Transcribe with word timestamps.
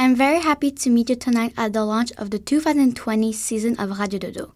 I'm 0.00 0.14
very 0.14 0.38
happy 0.38 0.70
to 0.70 0.90
meet 0.90 1.10
you 1.10 1.16
tonight 1.16 1.54
at 1.56 1.72
the 1.72 1.84
launch 1.84 2.12
of 2.12 2.30
the 2.30 2.38
2020 2.38 3.32
season 3.32 3.76
of 3.80 3.98
Radio 3.98 4.20
Dodo. 4.20 4.54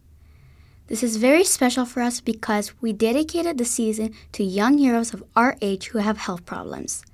This 0.87 1.03
is 1.03 1.17
very 1.17 1.43
special 1.43 1.85
for 1.85 2.01
us 2.01 2.21
because 2.21 2.81
we 2.81 2.93
dedicated 2.93 3.59
the 3.59 3.65
season 3.65 4.15
to 4.35 4.45
young 4.45 4.79
heroes 4.79 5.13
of 5.13 5.25
our 5.35 5.57
age 5.61 5.89
who 5.89 5.99
have 5.99 6.19
health 6.19 6.47
problems. 6.47 7.05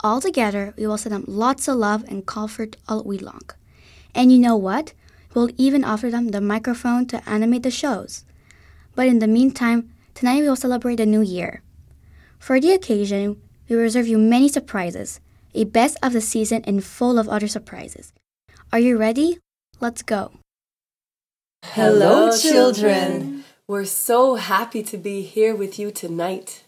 All 0.00 0.20
together, 0.20 0.74
we 0.76 0.86
will 0.86 0.98
send 0.98 1.14
them 1.14 1.24
lots 1.26 1.66
of 1.66 1.78
love 1.78 2.04
and 2.08 2.26
comfort 2.26 2.76
all 2.88 3.04
week 3.04 3.22
long. 3.22 3.48
And 4.14 4.30
you 4.30 4.38
know 4.38 4.56
what? 4.56 4.92
We'll 5.32 5.48
even 5.56 5.82
offer 5.82 6.10
them 6.10 6.28
the 6.28 6.42
microphone 6.42 7.06
to 7.06 7.26
animate 7.26 7.62
the 7.62 7.70
shows. 7.70 8.26
But 8.94 9.06
in 9.06 9.18
the 9.18 9.26
meantime, 9.26 9.94
tonight 10.12 10.42
we 10.42 10.48
will 10.48 10.56
celebrate 10.56 10.96
the 10.96 11.06
new 11.06 11.22
year. 11.22 11.62
For 12.38 12.60
the 12.60 12.72
occasion, 12.72 13.40
we 13.66 13.76
reserve 13.76 14.08
you 14.08 14.18
many 14.18 14.48
surprises, 14.48 15.20
a 15.54 15.64
best 15.64 15.98
of 16.02 16.12
the 16.12 16.20
season 16.20 16.62
and 16.66 16.84
full 16.84 17.18
of 17.18 17.28
other 17.28 17.48
surprises. 17.48 18.12
Are 18.72 18.78
you 18.78 18.96
ready? 18.96 19.38
Let's 19.80 20.02
go. 20.02 20.32
Hello, 21.64 22.36
children. 22.36 23.44
We're 23.68 23.84
so 23.84 24.34
happy 24.34 24.82
to 24.82 24.96
be 24.96 25.22
here 25.22 25.54
with 25.54 25.78
you 25.78 25.90
tonight. 25.90 26.64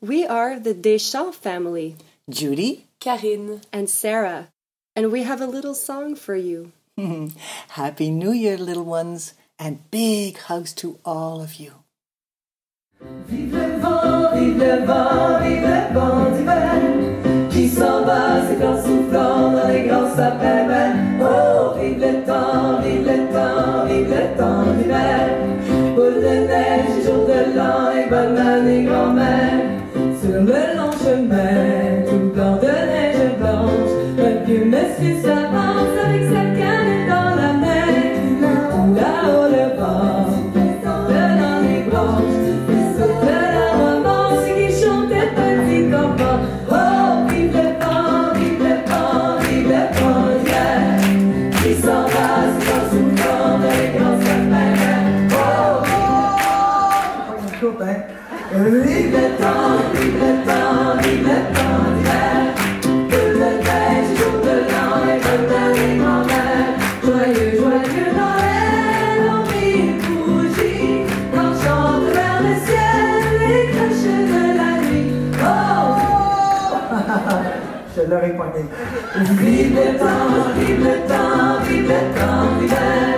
We 0.00 0.26
are 0.26 0.58
the 0.58 0.74
Deschamps 0.74 1.36
family, 1.36 1.96
Judy, 2.28 2.86
Karine, 3.00 3.62
and 3.72 3.88
Sarah, 3.88 4.48
and 4.96 5.12
we 5.12 5.22
have 5.22 5.40
a 5.40 5.46
little 5.46 5.74
song 5.74 6.16
for 6.16 6.34
you. 6.34 6.72
Happy 7.68 8.10
New 8.10 8.32
Year, 8.32 8.58
little 8.58 8.84
ones, 8.84 9.34
and 9.58 9.88
big 9.90 10.38
hugs 10.38 10.72
to 10.74 10.98
all 11.04 11.40
of 11.40 11.54
you. 11.54 11.72
Vive 13.00 13.52
le 13.52 13.78
vent, 13.78 14.34
vive 14.34 14.56
le 14.58 14.86
vent, 14.86 15.40
vive 15.42 15.62
le 15.62 15.94
vent 15.94 16.36
d'hiver 16.36 16.72
Qui 17.02 17.11
s'en 17.72 18.04
va, 18.04 18.42
ses 18.48 18.56
grands 18.56 18.76
soufflants 18.76 19.52
dans 19.52 19.68
les 19.68 19.82
grands 19.88 20.10
sapins 20.16 20.66
verts 20.68 20.96
Oh, 21.20 21.78
vive 21.78 22.00
le 22.00 22.24
temps, 22.26 22.80
vive 22.82 23.06
le 23.06 23.18
temps, 23.32 23.86
vive 23.88 24.10
le 24.10 24.38
temps 24.38 24.64
d'hiver 24.76 25.28
Boule 25.94 26.20
de 26.26 26.34
neige, 26.48 26.98
et 26.98 27.04
jour 27.06 27.26
de 27.26 27.56
l'an 27.56 27.90
et 27.92 28.08
bonne 28.08 28.38
année 28.38 28.84
grand-mère. 28.84 29.60
Sur 30.20 30.40
le 30.40 30.71
vive 79.30 79.74
le 79.74 79.98
temps, 79.98 80.42
vive 80.56 80.84
le 80.84 81.08
temps, 81.08 81.60
vive 81.64 81.88
le 81.88 82.18
temps. 82.18 82.32
Que 82.58 82.64
le 82.64 83.11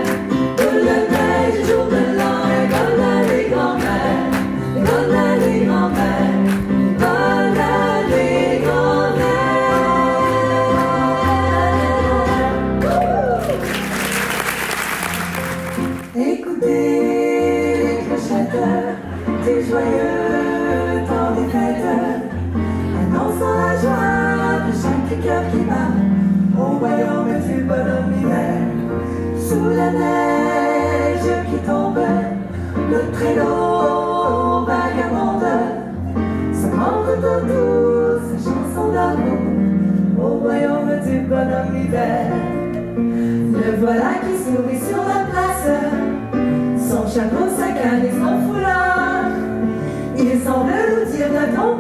cœur 25.25 25.43
qui 25.51 25.65
bat 25.65 25.93
au 26.61 26.79
royaume 26.79 27.33
du 27.49 27.62
bonhomme 27.62 28.12
hiver. 28.21 28.61
Sous 29.39 29.69
la 29.71 29.91
neige 29.91 31.31
qui 31.49 31.59
tombe, 31.67 31.99
le 32.91 33.01
traîneau 33.12 34.67
vagabonde, 34.67 35.57
se 36.53 36.67
rentre 36.77 37.12
doux 37.23 38.21
sa 38.29 38.37
chanson 38.45 38.93
d'amour 38.93 39.45
au 40.23 40.39
royaume 40.45 40.93
du 41.07 41.21
bonhomme 41.21 41.75
hiver. 41.83 42.27
Le 42.97 43.77
voilà 43.81 44.11
qui 44.25 44.35
sourit 44.45 44.83
sur 44.89 45.03
la 45.12 45.25
place, 45.31 45.69
son 46.79 47.06
chapeau, 47.09 47.47
sa 47.59 47.69
canne 47.69 48.05
et 48.05 48.12
son 48.12 48.35
foulard. 48.47 49.31
Il 50.19 50.39
semble 50.41 50.73
nous 50.91 51.17
dire 51.17 51.29
de 51.29 51.56
ton 51.56 51.77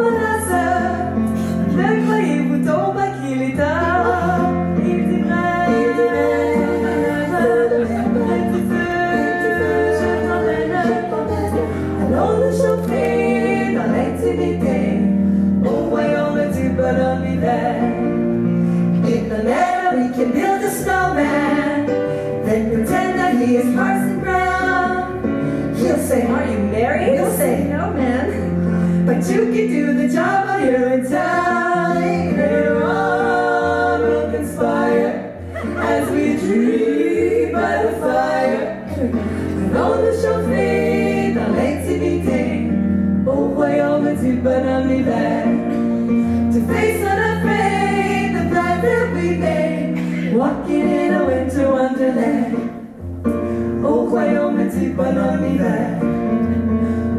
me 55.44 55.58
back. 55.58 56.02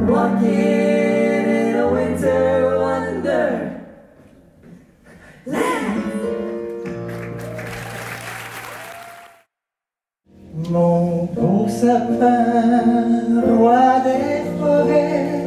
Walking 0.10 1.46
in 1.62 1.76
a 1.76 1.88
winter 1.96 2.80
wonder. 2.86 3.72
Mon 10.70 11.30
beau 11.36 11.68
sapin, 11.70 13.42
roi 13.58 14.00
des 14.06 14.42
forêts 14.60 15.46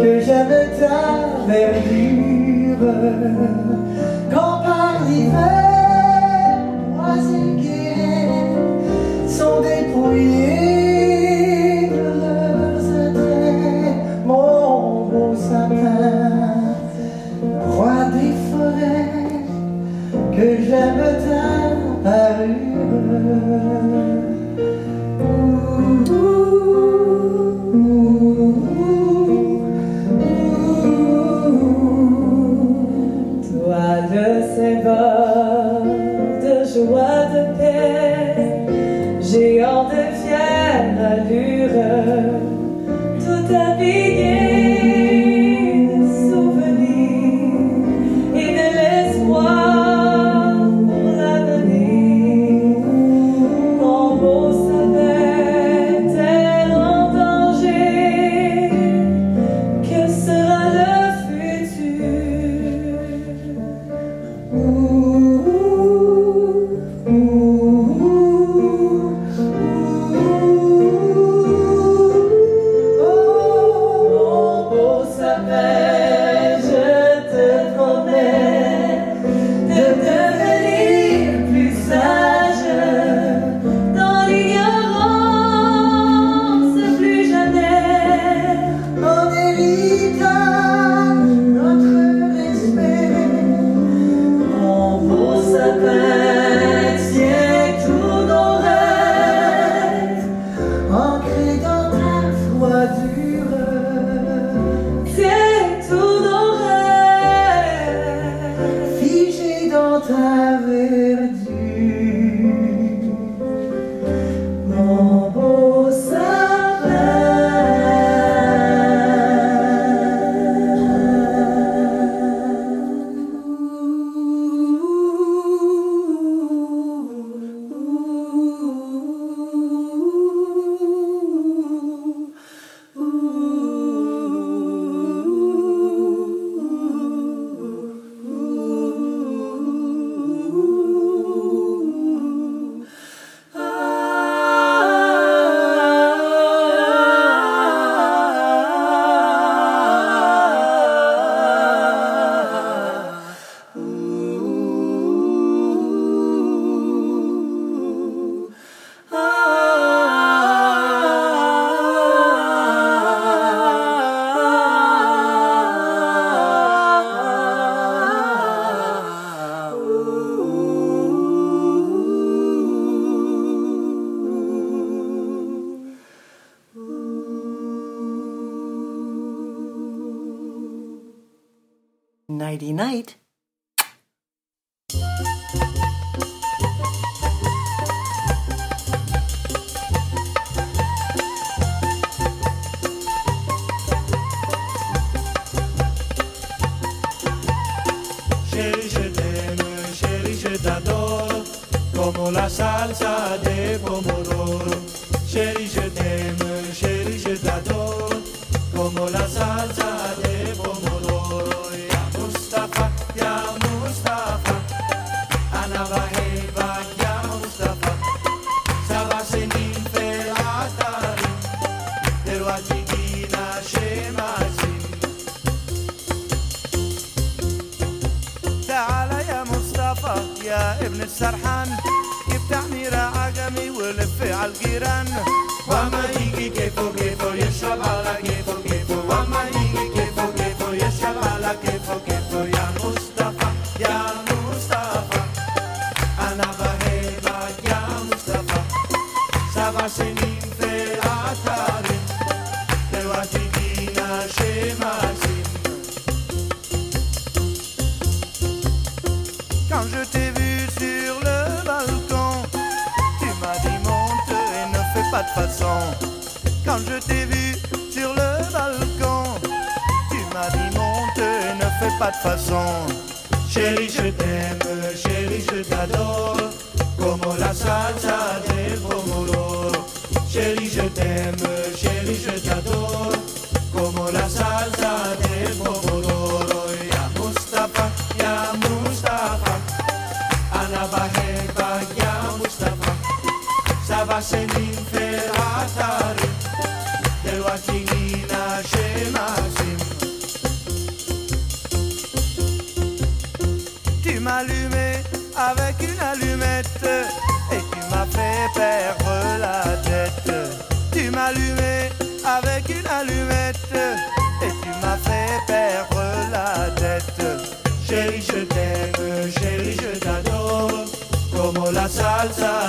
Que 0.00 0.20
j'aime 0.24 0.62
ta 0.78 0.98
verdure 1.46 2.88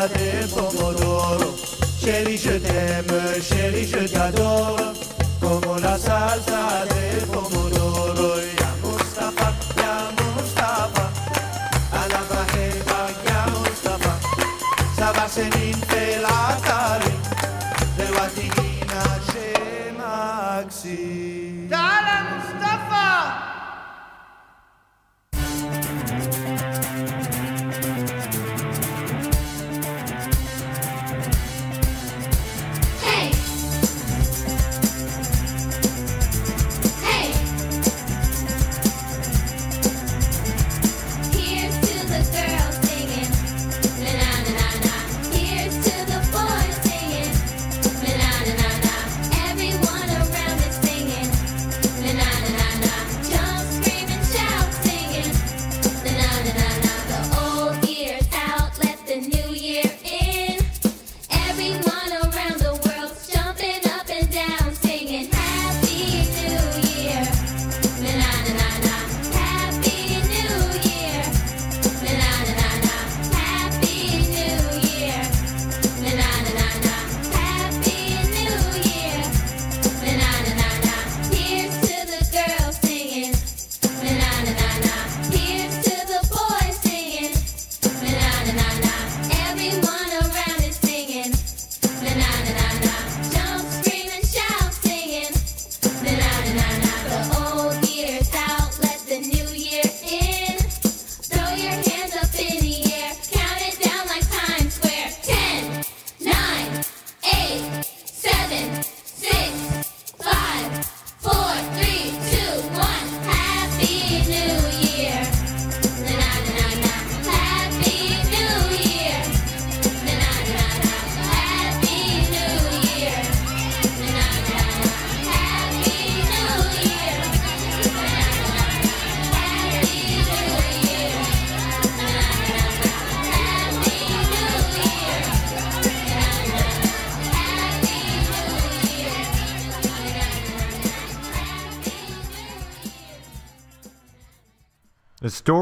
des 0.08 0.48
pomodoro. 0.54 1.56
Chérie, 2.02 2.38
je 2.38 2.52
t'aime, 2.52 3.42
chérie, 3.42 3.88
je 3.88 4.08
t'adore, 4.08 4.78
comme 5.42 5.82
la 5.82 5.98
salsa 5.98 6.86
des 6.90 7.26
pomodoro. 7.26 8.36
Ya 8.60 8.72
Mustafa, 8.84 9.54
ya 9.78 9.94
Mustafa, 10.18 11.06
a 11.92 12.02
la 12.12 12.22
bajeba, 12.30 13.02
ya 13.28 13.42
Mustafa, 13.52 14.14
Sabasenin 14.98 15.76
Felatari, 15.90 16.29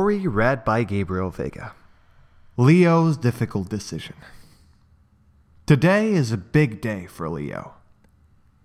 story 0.07 0.25
read 0.25 0.63
by 0.63 0.85
Gabriel 0.85 1.29
Vega. 1.29 1.73
Leo's 2.55 3.17
difficult 3.17 3.67
decision. 3.67 4.15
Today 5.65 6.13
is 6.13 6.31
a 6.31 6.37
big 6.37 6.79
day 6.79 7.05
for 7.07 7.27
Leo. 7.27 7.73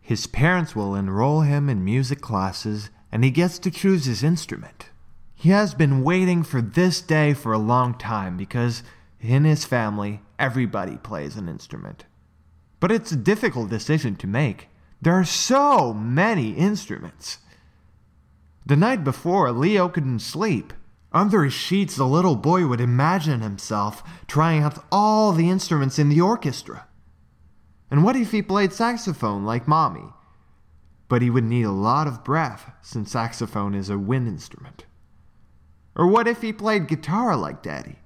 His 0.01 0.29
parents 0.29 0.77
will 0.77 0.95
enroll 0.95 1.41
him 1.41 1.69
in 1.69 1.85
music 1.85 2.21
classes 2.21 2.91
and 3.11 3.25
he 3.25 3.33
gets 3.33 3.59
to 3.59 3.73
choose 3.73 4.05
his 4.05 4.23
instrument. 4.23 4.91
He 5.35 5.49
has 5.49 5.75
been 5.75 6.05
waiting 6.05 6.45
for 6.45 6.63
this 6.63 7.01
day 7.01 7.35
for 7.35 7.53
a 7.53 7.59
long 7.59 7.99
time 7.99 8.37
because 8.37 8.85
in 9.21 9.43
his 9.43 9.65
family, 9.65 10.21
everybody 10.39 10.97
plays 10.97 11.37
an 11.37 11.49
instrument. 11.49 12.05
But 12.79 12.93
it's 12.93 13.11
a 13.11 13.17
difficult 13.17 13.69
decision 13.69 14.15
to 14.15 14.29
make. 14.29 14.69
There 15.01 15.15
are 15.15 15.25
so 15.25 15.93
many 15.93 16.53
instruments. 16.53 17.39
The 18.65 18.77
night 18.77 19.03
before, 19.03 19.51
Leo 19.51 19.89
couldn't 19.89 20.21
sleep. 20.21 20.73
Under 21.13 21.45
his 21.45 21.53
sheets, 21.53 21.97
the 21.97 22.07
little 22.07 22.37
boy 22.37 22.67
would 22.67 22.81
imagine 22.81 23.41
himself 23.41 24.03
trying 24.27 24.63
out 24.63 24.85
all 24.91 25.33
the 25.33 25.51
instruments 25.51 25.99
in 25.99 26.09
the 26.09 26.21
orchestra. 26.21 26.87
And 27.91 28.03
what 28.03 28.17
if 28.17 28.31
he 28.31 28.41
played 28.41 28.73
saxophone 28.73 29.45
like 29.45 29.69
Mommy? 29.69 30.09
But 31.09 31.21
he 31.21 31.29
would 31.29 31.45
need 31.45 31.65
a 31.65 31.71
lot 31.71 32.07
of 32.07 32.25
breath, 32.25 32.73
since 32.81 33.13
saxophone 33.13 33.75
is 33.75 33.91
a 33.91 33.99
wind 33.99 34.27
instrument. 34.27 34.87
Or 35.95 36.07
what 36.07 36.27
if 36.27 36.41
he 36.41 36.55
played 36.55 36.89
guitar 36.89 37.37
like 37.37 37.63
Daddy? 37.63 37.99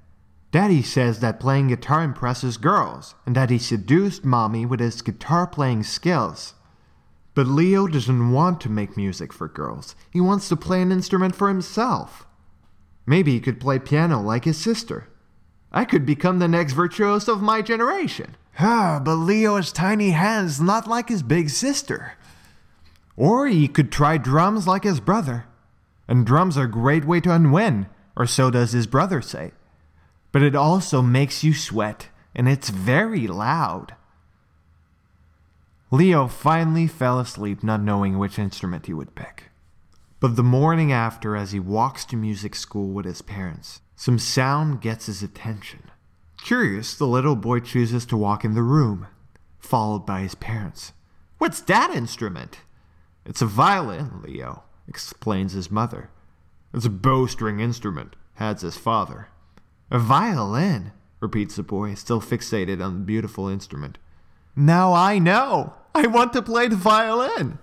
Daddy 0.51 0.83
says 0.83 1.21
that 1.21 1.39
playing 1.39 1.69
guitar 1.69 2.03
impresses 2.03 2.57
girls, 2.57 3.15
and 3.25 3.37
that 3.37 3.51
he 3.51 3.59
seduced 3.59 4.25
Mommy 4.25 4.67
with 4.67 4.81
his 4.81 5.03
guitar 5.03 5.47
playing 5.47 5.85
skills. 5.85 6.55
But 7.35 7.47
Leo 7.47 7.87
doesn't 7.87 8.33
want 8.33 8.61
to 8.63 8.69
make 8.69 8.97
music 8.97 9.33
for 9.33 9.47
girls. 9.47 9.95
He 10.11 10.21
wants 10.21 10.49
to 10.49 10.57
play 10.57 10.83
an 10.83 10.91
instrument 10.91 11.37
for 11.37 11.49
himself. 11.49 12.27
Maybe 13.07 13.33
he 13.33 13.41
could 13.41 13.61
play 13.61 13.79
piano 13.79 14.21
like 14.21 14.45
his 14.45 14.59
sister. 14.59 15.09
I 15.73 15.85
could 15.85 16.05
become 16.05 16.39
the 16.39 16.49
next 16.49 16.73
virtuoso 16.73 17.33
of 17.33 17.43
my 17.43 17.63
generation. 17.63 18.37
Ah, 18.59 19.01
but 19.03 19.17
Leo's 19.17 19.73
tiny 19.73 20.11
hands, 20.11 20.61
not 20.61 20.89
like 20.89 21.09
his 21.09 21.23
big 21.23 21.51
sister. 21.51 22.15
Or 23.17 23.47
he 23.47 23.69
could 23.69 23.93
try 23.93 24.17
drums 24.19 24.67
like 24.67 24.85
his 24.85 25.01
brother. 25.01 25.45
And 26.09 26.27
drums 26.27 26.57
are 26.57 26.65
a 26.65 26.71
great 26.71 27.05
way 27.05 27.21
to 27.21 27.33
unwin, 27.33 27.87
or 28.17 28.27
so 28.27 28.51
does 28.51 28.73
his 28.73 28.87
brother 28.87 29.21
say. 29.21 29.53
But 30.33 30.43
it 30.43 30.55
also 30.55 31.03
makes 31.03 31.45
you 31.45 31.55
sweat, 31.55 32.09
and 32.35 32.49
it's 32.49 32.71
very 32.71 33.27
loud. 33.27 33.95
Leo 35.91 36.27
finally 36.27 36.87
fell 36.87 37.19
asleep, 37.19 37.63
not 37.63 37.81
knowing 37.81 38.19
which 38.19 38.39
instrument 38.39 38.87
he 38.87 38.95
would 38.95 39.15
pick. 39.15 39.51
But 40.19 40.37
the 40.37 40.43
morning 40.43 40.93
after, 40.93 41.37
as 41.37 41.53
he 41.53 41.61
walks 41.61 42.05
to 42.07 42.17
music 42.17 42.55
school 42.55 42.89
with 42.89 43.05
his 43.05 43.21
parents, 43.23 43.83
some 43.95 44.19
sound 44.19 44.81
gets 44.81 45.07
his 45.07 45.23
attention. 45.23 45.91
Curious, 46.43 46.95
the 46.95 47.07
little 47.07 47.37
boy 47.37 47.61
chooses 47.61 48.07
to 48.07 48.17
walk 48.17 48.45
in 48.45 48.55
the 48.55 48.63
room, 48.63 49.07
followed 49.59 50.07
by 50.07 50.21
his 50.21 50.35
parents. 50.35 50.93
What's 51.39 51.61
that 51.63 51.91
instrument? 51.95 52.61
It's 53.27 53.43
a 53.43 53.47
violin, 53.47 54.23
Leo, 54.23 54.63
explains 54.89 55.53
his 55.53 55.71
mother. 55.71 56.11
It's 56.73 56.87
a 56.87 56.91
bowstring 56.91 57.61
instrument, 57.61 58.17
adds 58.39 58.63
his 58.63 58.77
father. 58.77 59.29
A 59.91 59.99
violin, 59.99 60.93
repeats 61.21 61.57
the 61.57 61.63
boy, 61.63 61.95
still 61.95 62.21
fixated 62.21 62.85
on 62.85 62.95
the 62.95 63.05
beautiful 63.05 63.49
instrument. 63.49 63.99
Now 64.55 64.93
I 64.93 65.19
know! 65.19 65.75
I 65.95 66.07
want 66.07 66.33
to 66.35 66.43
play 66.43 66.69
the 66.69 66.77
violin! 66.77 67.59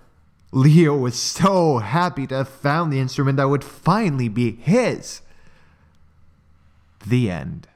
Leo 0.54 0.96
was 0.96 1.18
so 1.18 1.78
happy 1.78 2.28
to 2.28 2.36
have 2.36 2.48
found 2.48 2.92
the 2.92 3.00
instrument 3.00 3.38
that 3.38 3.48
would 3.48 3.64
finally 3.64 4.28
be 4.28 4.52
his. 4.52 5.20
The 7.04 7.28
end. 7.28 7.66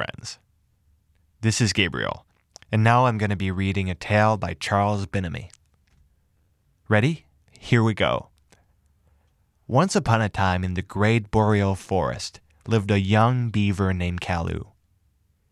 Friends. 0.00 0.38
This 1.42 1.60
is 1.60 1.74
Gabriel, 1.74 2.24
and 2.72 2.82
now 2.82 3.04
I'm 3.04 3.18
going 3.18 3.28
to 3.28 3.36
be 3.36 3.50
reading 3.50 3.90
a 3.90 3.94
tale 3.94 4.38
by 4.38 4.54
Charles 4.54 5.04
Binnamy. 5.04 5.50
Ready? 6.88 7.26
Here 7.58 7.82
we 7.82 7.92
go. 7.92 8.30
Once 9.66 9.94
upon 9.94 10.22
a 10.22 10.30
time 10.30 10.64
in 10.64 10.72
the 10.72 10.80
great 10.80 11.30
boreal 11.30 11.74
forest 11.74 12.40
lived 12.66 12.90
a 12.90 12.98
young 12.98 13.50
beaver 13.50 13.92
named 13.92 14.22
Kalu. 14.22 14.68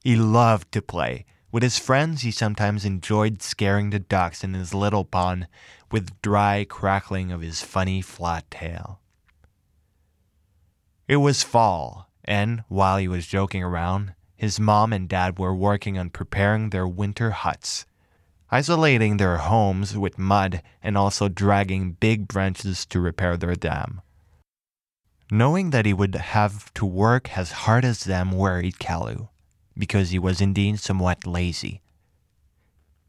He 0.03 0.17
loved 0.17 0.73
to 0.73 0.81
play. 0.81 1.27
With 1.53 1.63
his 1.63 1.79
friends, 1.79 2.23
he 2.23 2.31
sometimes 2.31 2.87
enjoyed 2.87 3.43
scaring 3.43 3.91
the 3.91 3.99
ducks 3.99 4.43
in 4.43 4.55
his 4.55 4.73
little 4.73 5.05
pond 5.05 5.47
with 5.93 6.23
dry 6.23 6.65
crackling 6.67 7.33
of 7.33 7.43
his 7.43 7.61
funny 7.61 8.01
flat 8.01 8.51
tail. 8.51 8.99
It 11.07 11.17
was 11.17 11.43
fall, 11.43 12.09
and 12.25 12.65
while 12.69 12.97
he 12.97 13.09
was 13.09 13.27
joking 13.27 13.63
around, 13.63 14.15
his 14.39 14.61
mom 14.61 14.93
and 14.93 15.09
dad 15.09 15.37
were 15.37 15.55
working 15.55 15.99
on 15.99 16.09
preparing 16.11 16.71
their 16.71 16.87
winter 16.87 17.33
huts, 17.33 17.85
isolating 18.53 19.17
their 19.17 19.39
homes 19.39 19.99
with 19.99 20.17
mud 20.17 20.63
and 20.81 20.97
also 20.97 21.29
dragging 21.29 21.93
big 21.99 22.29
branches 22.29 22.87
to 22.87 23.01
repair 23.01 23.37
their 23.37 23.57
dam. 23.57 24.01
Knowing 25.29 25.71
that 25.71 25.85
he 25.85 25.93
would 25.93 26.15
have 26.15 26.73
to 26.73 26.87
work 26.87 27.37
as 27.37 27.67
hard 27.67 27.85
as 27.85 28.05
them 28.05 28.31
worried 28.31 28.79
Kalu, 28.79 29.29
because 29.77 30.11
he 30.11 30.21
was 30.21 30.41
indeed 30.41 30.79
somewhat 30.79 31.27
lazy. 31.27 31.83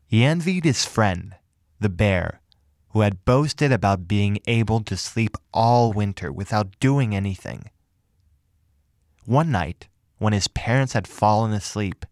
He 0.08 0.26
envied 0.26 0.65
his 0.65 0.84
friend, 0.84 1.36
the 1.80 1.89
bear, 1.89 2.42
who 2.89 3.02
had 3.02 3.24
boasted 3.24 3.72
about 3.72 4.08
being 4.08 4.39
able 4.48 4.82
to 4.82 4.98
sleep 4.98 5.38
all 5.54 5.94
winter 5.94 6.32
without 6.32 6.80
doing 6.80 7.15
anything. 7.15 7.70
One 9.26 9.52
night, 9.52 9.88
when 10.19 10.34
his 10.34 10.47
parents 10.49 10.93
had 10.93 11.08
fallen 11.08 11.51
asleep, 11.51 12.05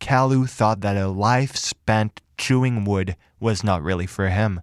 Kalu 0.00 0.48
thought 0.48 0.80
that 0.80 0.96
a 0.96 1.08
life 1.08 1.56
spent 1.56 2.22
chewing 2.38 2.84
wood 2.84 3.16
was 3.40 3.62
not 3.62 3.82
really 3.82 4.06
for 4.06 4.30
him. 4.30 4.62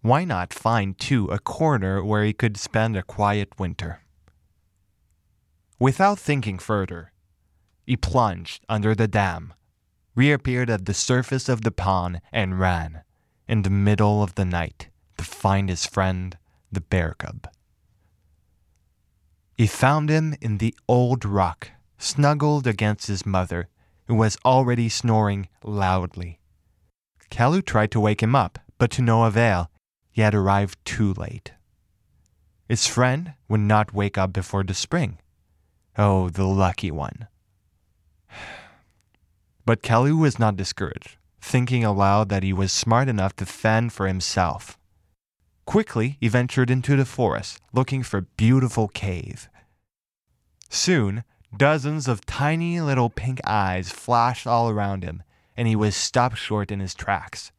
Why 0.00 0.24
not 0.24 0.52
find, 0.52 0.98
too, 0.98 1.26
a 1.28 1.38
corner 1.38 2.02
where 2.02 2.24
he 2.24 2.32
could 2.32 2.56
spend 2.56 2.96
a 2.96 3.02
quiet 3.02 3.58
winter? 3.58 4.00
Without 5.78 6.18
thinking 6.18 6.58
further, 6.58 7.12
he 7.84 7.96
plunged 7.96 8.64
under 8.68 8.94
the 8.94 9.08
dam, 9.08 9.52
reappeared 10.14 10.70
at 10.70 10.86
the 10.86 10.94
surface 10.94 11.48
of 11.48 11.60
the 11.60 11.70
pond, 11.70 12.20
and 12.32 12.58
ran, 12.58 13.02
in 13.46 13.62
the 13.62 13.70
middle 13.70 14.22
of 14.22 14.34
the 14.34 14.44
night, 14.44 14.88
to 15.18 15.24
find 15.24 15.68
his 15.68 15.84
friend, 15.84 16.38
the 16.72 16.80
bear 16.80 17.14
cub. 17.18 17.48
He 19.56 19.66
found 19.66 20.10
him 20.10 20.34
in 20.42 20.58
the 20.58 20.74
old 20.86 21.24
rock, 21.24 21.70
snuggled 21.96 22.66
against 22.66 23.06
his 23.06 23.24
mother, 23.24 23.68
who 24.06 24.14
was 24.14 24.36
already 24.44 24.90
snoring 24.90 25.48
loudly. 25.64 26.40
Kalu 27.30 27.64
tried 27.64 27.90
to 27.92 28.00
wake 28.00 28.22
him 28.22 28.34
up, 28.34 28.58
but 28.76 28.90
to 28.92 29.02
no 29.02 29.24
avail. 29.24 29.70
He 30.10 30.20
had 30.20 30.34
arrived 30.34 30.78
too 30.84 31.14
late. 31.14 31.52
His 32.68 32.86
friend 32.86 33.32
would 33.48 33.60
not 33.60 33.94
wake 33.94 34.18
up 34.18 34.32
before 34.32 34.62
the 34.62 34.74
spring. 34.74 35.18
Oh, 35.96 36.28
the 36.28 36.46
lucky 36.46 36.90
one. 36.90 37.28
But 39.64 39.82
Kalu 39.82 40.16
was 40.16 40.38
not 40.38 40.54
discouraged, 40.54 41.16
thinking 41.40 41.84
aloud 41.84 42.28
that 42.28 42.44
he 42.44 42.52
was 42.52 42.72
smart 42.72 43.08
enough 43.08 43.34
to 43.36 43.44
fend 43.44 43.92
for 43.92 44.06
himself. 44.06 44.78
Quickly, 45.66 46.16
he 46.20 46.28
ventured 46.28 46.70
into 46.70 46.96
the 46.96 47.04
forest, 47.04 47.60
looking 47.72 48.04
for 48.04 48.18
a 48.18 48.22
beautiful 48.22 48.86
cave. 48.88 49.50
Soon, 50.70 51.24
dozens 51.54 52.06
of 52.06 52.24
tiny 52.24 52.80
little 52.80 53.10
pink 53.10 53.40
eyes 53.44 53.90
flashed 53.90 54.46
all 54.46 54.70
around 54.70 55.02
him, 55.02 55.24
and 55.56 55.66
he 55.66 55.74
was 55.74 55.96
stopped 55.96 56.38
short 56.38 56.70
in 56.70 56.78
his 56.78 56.94
tracks. 56.94 57.50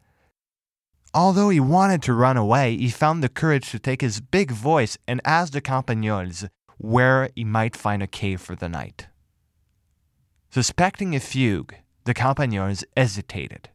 Although 1.13 1.49
he 1.49 1.59
wanted 1.59 2.01
to 2.03 2.13
run 2.13 2.37
away, 2.37 2.77
he 2.77 2.89
found 2.89 3.21
the 3.21 3.29
courage 3.29 3.71
to 3.71 3.79
take 3.79 4.01
his 4.01 4.21
big 4.21 4.51
voice 4.51 4.97
and 5.07 5.19
ask 5.25 5.51
the 5.51 5.61
Campagnols 5.61 6.47
where 6.77 7.29
he 7.35 7.43
might 7.43 7.75
find 7.75 8.01
a 8.01 8.07
cave 8.07 8.39
for 8.39 8.55
the 8.55 8.69
night. 8.69 9.07
Suspecting 10.49 11.15
a 11.15 11.19
fugue, 11.19 11.75
the 12.05 12.13
Campagnols 12.13 12.83
hesitated, 12.95 13.69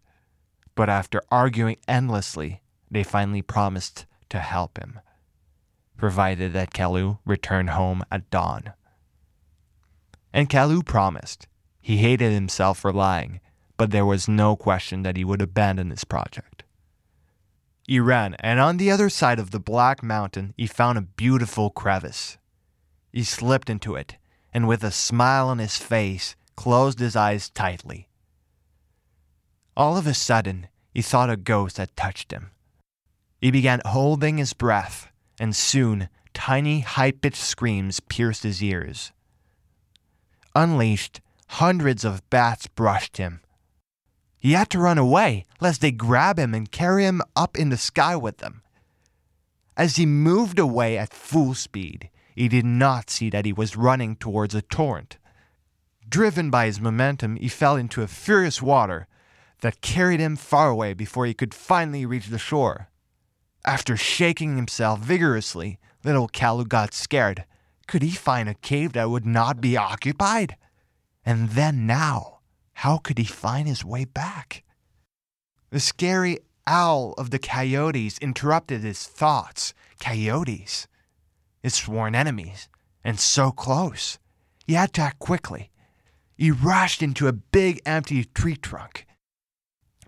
but 0.75 0.89
after 0.89 1.21
arguing 1.31 1.77
endlessly, 1.87 2.63
they 2.91 3.03
finally 3.03 3.43
promised 3.43 4.07
to 4.33 4.39
help 4.41 4.79
him, 4.79 4.99
provided 5.99 6.55
that 6.55 6.73
Kalu 6.73 7.19
returned 7.27 7.71
home 7.71 8.03
at 8.11 8.31
dawn. 8.31 8.73
And 10.33 10.49
Kalu 10.49 10.85
promised. 10.85 11.47
He 11.83 11.99
hated 11.99 12.33
himself 12.33 12.79
for 12.79 12.93
lying, 12.93 13.41
but 13.77 13.91
there 13.91 14.07
was 14.07 14.29
no 14.29 14.57
question 14.57 15.03
that 15.03 15.19
he 15.19 15.25
would 15.25 15.43
abandon 15.43 15.91
his 15.91 16.05
project. 16.05 16.65
He 17.87 18.01
ran, 18.01 18.35
and 18.39 18.59
on 18.59 18.79
the 18.79 18.91
other 18.91 19.11
side 19.11 19.39
of 19.39 19.51
the 19.51 19.61
black 19.61 20.03
mountain, 20.03 20.55
he 20.57 20.67
found 20.67 20.97
a 20.97 21.03
beautiful 21.03 21.69
crevice. 21.69 22.39
He 23.13 23.25
slipped 23.25 23.69
into 23.69 23.97
it, 23.97 24.17
and 24.55 24.67
with 24.67 24.83
a 24.83 24.91
smile 24.91 25.49
on 25.49 25.59
his 25.59 25.77
face, 25.77 26.37
closed 26.57 27.01
his 27.01 27.17
eyes 27.17 27.51
tightly. 27.51 28.09
All 29.77 29.99
of 29.99 30.07
a 30.07 30.15
sudden, 30.15 30.69
he 30.95 31.03
thought 31.03 31.29
a 31.29 31.37
ghost 31.37 31.77
had 31.77 31.95
touched 31.97 32.31
him. 32.33 32.53
He 33.43 33.51
began 33.51 33.83
holding 33.85 34.39
his 34.39 34.53
breath, 34.53 35.11
and 35.41 35.55
soon 35.55 36.09
tiny, 36.33 36.81
high 36.81 37.11
pitched 37.11 37.43
screams 37.43 37.99
pierced 37.99 38.45
his 38.45 38.63
ears. 38.63 39.11
Unleashed, 40.55 41.21
hundreds 41.49 42.05
of 42.05 42.29
bats 42.31 42.69
brushed 42.69 43.17
him. 43.17 43.41
He 44.39 44.53
had 44.53 44.71
to 44.71 44.79
run 44.79 44.97
away, 44.97 45.45
lest 45.61 45.81
they 45.81 45.91
grab 45.91 46.39
him 46.39 46.55
and 46.55 46.71
carry 46.71 47.05
him 47.05 47.21
up 47.35 47.59
in 47.59 47.71
the 47.71 47.77
sky 47.77 48.15
with 48.15 48.39
them. 48.39 48.63
As 49.77 49.97
he 49.97 50.07
moved 50.07 50.61
away 50.61 50.97
at 50.97 51.13
full 51.13 51.55
speed, 51.55 52.11
he 52.37 52.47
did 52.47 52.65
not 52.65 53.11
see 53.11 53.29
that 53.31 53.45
he 53.45 53.53
was 53.53 53.77
running 53.77 54.15
towards 54.15 54.55
a 54.55 54.63
torrent. 54.63 55.19
Driven 56.09 56.49
by 56.49 56.67
his 56.67 56.81
momentum, 56.81 57.35
he 57.35 57.49
fell 57.49 57.75
into 57.75 58.03
a 58.03 58.07
furious 58.07 58.63
water 58.63 59.09
that 59.63 59.81
carried 59.81 60.21
him 60.21 60.37
far 60.37 60.71
away 60.71 60.95
before 60.95 61.27
he 61.27 61.35
could 61.35 61.53
finally 61.53 62.07
reach 62.07 62.29
the 62.29 62.39
shore. 62.39 62.89
After 63.65 63.97
shaking 63.97 64.57
himself 64.57 65.01
vigorously, 65.01 65.79
little 66.05 66.29
Kalu 66.29 66.69
got 66.69 66.95
scared. 66.95 67.45
Could 67.87 68.03
he 68.03 68.11
find 68.11 68.49
a 68.49 68.55
cave 68.55 68.93
that 68.95 69.11
would 69.11 69.27
not 69.27 69.61
be 69.61 69.77
occupied? 69.77 70.57
And 71.25 71.51
then 71.51 71.87
now, 71.87 72.41
how 72.75 72.99
could 72.99 73.19
he 73.19 73.25
find 73.25 73.69
his 73.69 73.85
way 73.85 74.05
back? 74.05 74.65
The 75.71 75.79
scary 75.81 76.39
owl 76.67 77.15
of 77.17 77.31
the 77.31 77.39
coyotes 77.39 78.19
interrupted 78.19 78.83
his 78.83 79.07
thoughts. 79.07 79.75
Coyotes, 80.01 80.89
his 81.63 81.75
sworn 81.75 82.15
enemies, 82.15 82.69
and 83.05 83.21
so 83.21 83.53
close. 83.53 84.19
He 84.67 84.75
had 84.75 84.93
to 84.95 85.03
act 85.03 85.21
quickly. 85.21 85.71
He 86.37 86.51
rushed 86.51 87.03
into 87.03 87.29
a 87.29 87.33
big 87.33 87.81
empty 87.87 88.25
tree 88.25 88.57
trunk. 88.57 89.07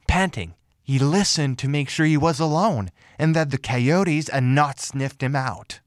Panting, 0.08 0.54
he 0.82 0.98
listened 0.98 1.58
to 1.58 1.68
make 1.68 1.88
sure 1.88 2.06
he 2.06 2.16
was 2.16 2.40
alone 2.40 2.90
and 3.18 3.34
that 3.34 3.50
the 3.50 3.58
coyotes 3.58 4.28
had 4.28 4.42
not 4.42 4.80
sniffed 4.80 5.22
him 5.22 5.36
out. 5.36 5.80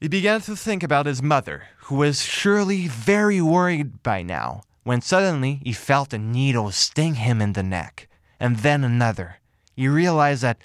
He 0.00 0.08
began 0.08 0.40
to 0.42 0.56
think 0.56 0.82
about 0.82 1.06
his 1.06 1.22
mother, 1.22 1.64
who 1.84 1.96
was 1.96 2.22
surely 2.22 2.86
very 2.86 3.40
worried 3.40 4.02
by 4.02 4.22
now, 4.22 4.62
when 4.84 5.00
suddenly 5.00 5.60
he 5.64 5.72
felt 5.72 6.12
a 6.12 6.18
needle 6.18 6.70
sting 6.70 7.14
him 7.14 7.40
in 7.40 7.54
the 7.54 7.62
neck, 7.62 8.08
and 8.38 8.58
then 8.58 8.84
another. 8.84 9.36
He 9.74 9.88
realized 9.88 10.42
that 10.42 10.58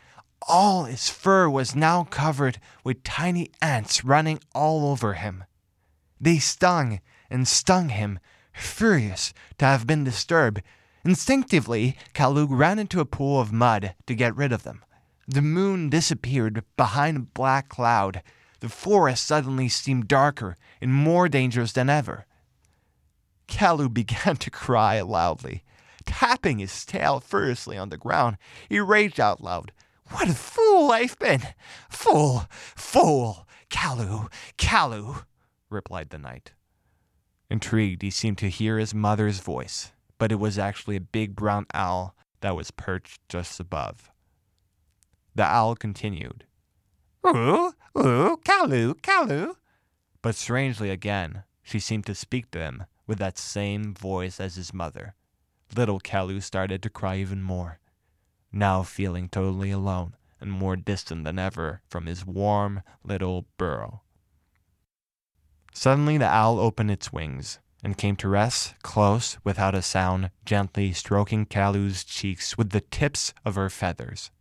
all 0.47 0.85
his 0.85 1.09
fur 1.09 1.49
was 1.49 1.75
now 1.75 2.03
covered 2.03 2.59
with 2.83 3.03
tiny 3.03 3.51
ants 3.61 4.03
running 4.03 4.39
all 4.53 4.91
over 4.91 5.13
him. 5.13 5.43
They 6.19 6.39
stung 6.39 6.99
and 7.29 7.47
stung 7.47 7.89
him, 7.89 8.19
furious 8.53 9.33
to 9.59 9.65
have 9.65 9.87
been 9.87 10.03
disturbed. 10.03 10.61
Instinctively, 11.05 11.97
Kalu 12.13 12.47
ran 12.49 12.79
into 12.79 12.99
a 12.99 13.05
pool 13.05 13.39
of 13.39 13.51
mud 13.51 13.95
to 14.07 14.15
get 14.15 14.35
rid 14.35 14.51
of 14.51 14.63
them. 14.63 14.83
The 15.31 15.41
moon 15.41 15.89
disappeared 15.89 16.65
behind 16.75 17.15
a 17.15 17.21
black 17.21 17.69
cloud. 17.69 18.21
The 18.59 18.67
forest 18.67 19.25
suddenly 19.25 19.69
seemed 19.69 20.09
darker 20.09 20.57
and 20.81 20.93
more 20.93 21.29
dangerous 21.29 21.71
than 21.71 21.89
ever. 21.89 22.25
Kalu 23.47 23.87
began 23.93 24.35
to 24.35 24.49
cry 24.49 24.99
loudly. 24.99 25.63
Tapping 26.05 26.59
his 26.59 26.83
tail 26.83 27.21
furiously 27.21 27.77
on 27.77 27.87
the 27.87 27.97
ground, 27.97 28.35
he 28.67 28.81
raged 28.81 29.21
out 29.21 29.41
loud. 29.41 29.71
What 30.09 30.27
a 30.27 30.33
fool 30.33 30.91
I've 30.91 31.17
been! 31.17 31.43
Fool! 31.89 32.47
Fool! 32.51 33.47
Kalu! 33.69 34.29
Kalu! 34.57 35.23
replied 35.69 36.09
the 36.09 36.17
night. 36.17 36.51
Intrigued, 37.49 38.01
he 38.01 38.09
seemed 38.09 38.37
to 38.39 38.49
hear 38.49 38.77
his 38.77 38.93
mother's 38.93 39.39
voice, 39.39 39.93
but 40.17 40.33
it 40.33 40.41
was 40.41 40.59
actually 40.59 40.97
a 40.97 41.01
big 41.01 41.37
brown 41.37 41.67
owl 41.73 42.17
that 42.41 42.57
was 42.57 42.69
perched 42.69 43.21
just 43.29 43.61
above. 43.61 44.11
The 45.35 45.43
owl 45.43 45.75
continued. 45.75 46.45
Ooh, 47.25 47.73
ooh, 47.97 48.37
Kalu, 48.43 48.95
Kalu. 49.01 49.55
But 50.21 50.35
strangely 50.35 50.89
again, 50.89 51.43
she 51.63 51.79
seemed 51.79 52.05
to 52.07 52.15
speak 52.15 52.51
to 52.51 52.59
him 52.59 52.85
with 53.07 53.17
that 53.19 53.37
same 53.37 53.93
voice 53.93 54.39
as 54.39 54.55
his 54.55 54.73
mother, 54.73 55.15
little 55.75 55.99
Kalu 55.99 56.41
started 56.41 56.81
to 56.83 56.89
cry 56.89 57.17
even 57.17 57.41
more, 57.41 57.79
now 58.51 58.83
feeling 58.83 59.29
totally 59.29 59.71
alone 59.71 60.15
and 60.39 60.51
more 60.51 60.75
distant 60.75 61.23
than 61.23 61.39
ever 61.39 61.81
from 61.87 62.07
his 62.07 62.25
warm 62.25 62.81
little 63.03 63.45
burrow. 63.57 64.01
Suddenly 65.73 66.17
the 66.17 66.27
owl 66.27 66.59
opened 66.59 66.91
its 66.91 67.13
wings 67.13 67.59
and 67.83 67.97
came 67.97 68.15
to 68.17 68.27
rest 68.27 68.75
close 68.83 69.37
without 69.43 69.75
a 69.75 69.81
sound, 69.81 70.29
gently 70.45 70.93
stroking 70.93 71.45
Kalu's 71.45 72.03
cheeks 72.03 72.57
with 72.57 72.71
the 72.71 72.81
tips 72.81 73.33
of 73.45 73.55
her 73.55 73.69
feathers. 73.69 74.31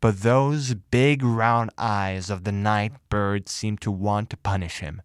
But 0.00 0.20
those 0.20 0.74
big 0.74 1.22
round 1.22 1.70
eyes 1.76 2.30
of 2.30 2.44
the 2.44 2.52
night 2.52 2.92
bird 3.08 3.48
seemed 3.48 3.80
to 3.80 3.90
want 3.90 4.30
to 4.30 4.36
punish 4.36 4.78
him. 4.78 5.02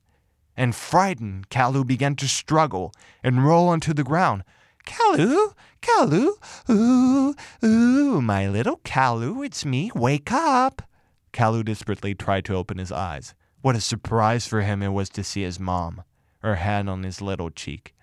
And 0.55 0.75
frightened, 0.75 1.49
Kalu 1.49 1.85
began 1.85 2.15
to 2.17 2.27
struggle 2.27 2.93
and 3.23 3.45
roll 3.45 3.69
onto 3.69 3.93
the 3.93 4.03
ground. 4.03 4.43
Kalu, 4.85 5.53
Kalu, 5.81 6.33
ooh, 6.69 7.35
ooh, 7.63 8.21
my 8.21 8.47
little 8.47 8.77
Kalu, 8.83 9.43
it's 9.43 9.65
me, 9.65 9.89
wake 9.95 10.31
up. 10.31 10.83
Kalu 11.31 11.65
desperately 11.65 12.13
tried 12.13 12.45
to 12.45 12.55
open 12.55 12.77
his 12.77 12.91
eyes. 12.91 13.33
What 13.61 13.75
a 13.75 13.81
surprise 13.81 14.45
for 14.45 14.61
him 14.61 14.83
it 14.83 14.89
was 14.89 15.09
to 15.09 15.23
see 15.23 15.41
his 15.41 15.59
mom, 15.59 16.03
her 16.39 16.55
hand 16.55 16.89
on 16.89 17.03
his 17.03 17.21
little 17.21 17.49
cheek. 17.49 17.95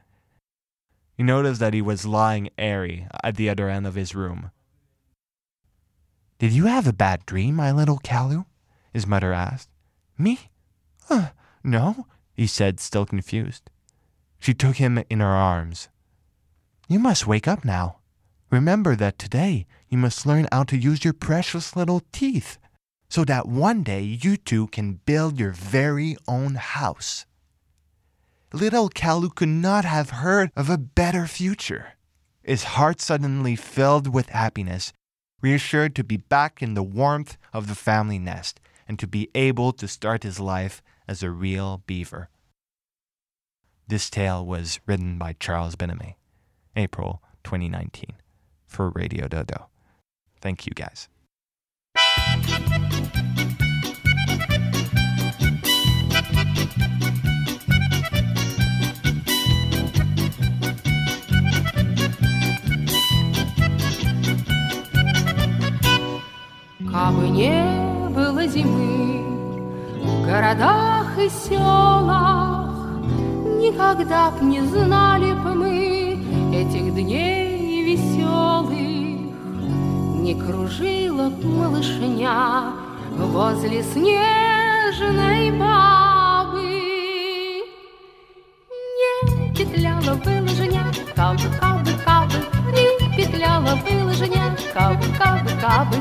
He 1.15 1.23
noticed 1.23 1.61
that 1.61 1.75
he 1.75 1.83
was 1.83 2.07
lying 2.07 2.49
airy 2.59 3.07
at 3.23 3.37
the 3.37 3.49
other 3.49 3.69
end 3.69 3.87
of 3.87 3.95
his 3.95 4.15
room. 4.15 4.51
Did 6.41 6.53
you 6.53 6.65
have 6.65 6.87
a 6.87 6.95
bad 6.95 7.27
dream, 7.27 7.57
my 7.57 7.71
little 7.71 7.99
Kalu? 7.99 8.47
His 8.95 9.07
mother 9.07 9.31
asked. 9.35 9.69
Me? 10.17 10.51
Uh, 11.11 11.29
no, 11.63 12.07
he 12.33 12.47
said, 12.47 12.81
still 12.81 13.05
confused. 13.05 13.69
She 14.39 14.55
took 14.55 14.77
him 14.77 15.05
in 15.11 15.21
her 15.21 15.27
arms. 15.27 15.91
You 16.89 16.99
must 16.99 17.27
wake 17.27 17.47
up 17.47 17.63
now. 17.63 17.99
Remember 18.51 18.97
that 18.97 19.19
today 19.19 19.67
you 19.91 19.99
must 19.99 20.25
learn 20.25 20.49
how 20.51 20.63
to 20.65 20.79
use 20.79 21.05
your 21.05 21.13
precious 21.13 21.77
little 21.77 22.03
teeth 22.11 22.57
so 23.11 23.23
that 23.27 23.47
one 23.47 23.83
day 23.83 24.01
you 24.01 24.39
two 24.39 24.69
can 24.69 25.01
build 25.05 25.39
your 25.39 25.53
very 25.53 26.17
own 26.27 26.55
house. 26.55 27.27
Little 28.55 28.89
Kalu 28.89 29.35
could 29.35 29.51
not 29.51 29.85
have 29.85 30.09
heard 30.09 30.53
of 30.57 30.71
a 30.71 30.79
better 30.79 31.27
future. 31.27 31.99
His 32.43 32.65
heart 32.65 33.03
suddenly 33.03 33.57
filled 33.57 34.09
with 34.09 34.31
happiness, 34.31 34.95
reassured 35.41 35.95
to 35.97 36.05
be 36.05 36.17
back 36.17 36.63
in 36.63 36.75
the 36.75 36.83
warmth 36.83 37.37
of 37.53 37.67
the 37.67 37.75
family 37.75 38.19
nest 38.19 38.61
and 38.87 38.99
to 38.99 39.07
be 39.07 39.31
able 39.35 39.73
to 39.73 39.89
start 39.89 40.23
his 40.23 40.41
life 40.41 40.83
as 41.07 41.23
a 41.23 41.31
real 41.31 41.83
beaver. 41.87 42.29
This 43.89 44.11
tale 44.11 44.45
was 44.47 44.81
written 44.87 45.19
by 45.19 45.35
Charles 45.41 45.75
Bename, 45.77 46.15
April 46.77 47.23
2019, 47.45 48.15
for 48.67 48.91
Radio 48.91 49.27
Dodo. 49.27 49.67
Thank 50.41 50.67
you 50.67 50.73
guys. 50.75 51.09
Кабы 66.93 67.29
не 67.29 68.11
было 68.11 68.49
зимы 68.49 69.23
в 70.03 70.27
городах 70.27 71.17
и 71.19 71.29
селах, 71.29 72.69
Никогда 73.61 74.33
б 74.33 74.45
не 74.45 74.61
знали 74.63 75.33
б 75.35 75.55
мы 75.55 76.19
этих 76.53 76.93
дней 76.93 77.85
веселых. 77.85 78.71
Не 80.21 80.35
кружила 80.35 81.31
б 81.31 81.47
малышня 81.47 82.73
возле 83.17 83.85
снежной 83.85 85.53
бабы. 85.53 86.63
Не 88.99 89.55
петляла 89.57 90.17
бы 90.17 90.41
лыжня, 90.41 90.87
кабы, 91.15 91.45
кабы, 91.61 91.93
кабы, 92.05 92.39
Не 92.73 93.17
петляла 93.17 93.77
бы 93.77 94.05
лыжня, 94.07 94.57
кабы, 94.75 95.05
кабы, 95.17 95.51
кабы. 95.61 95.97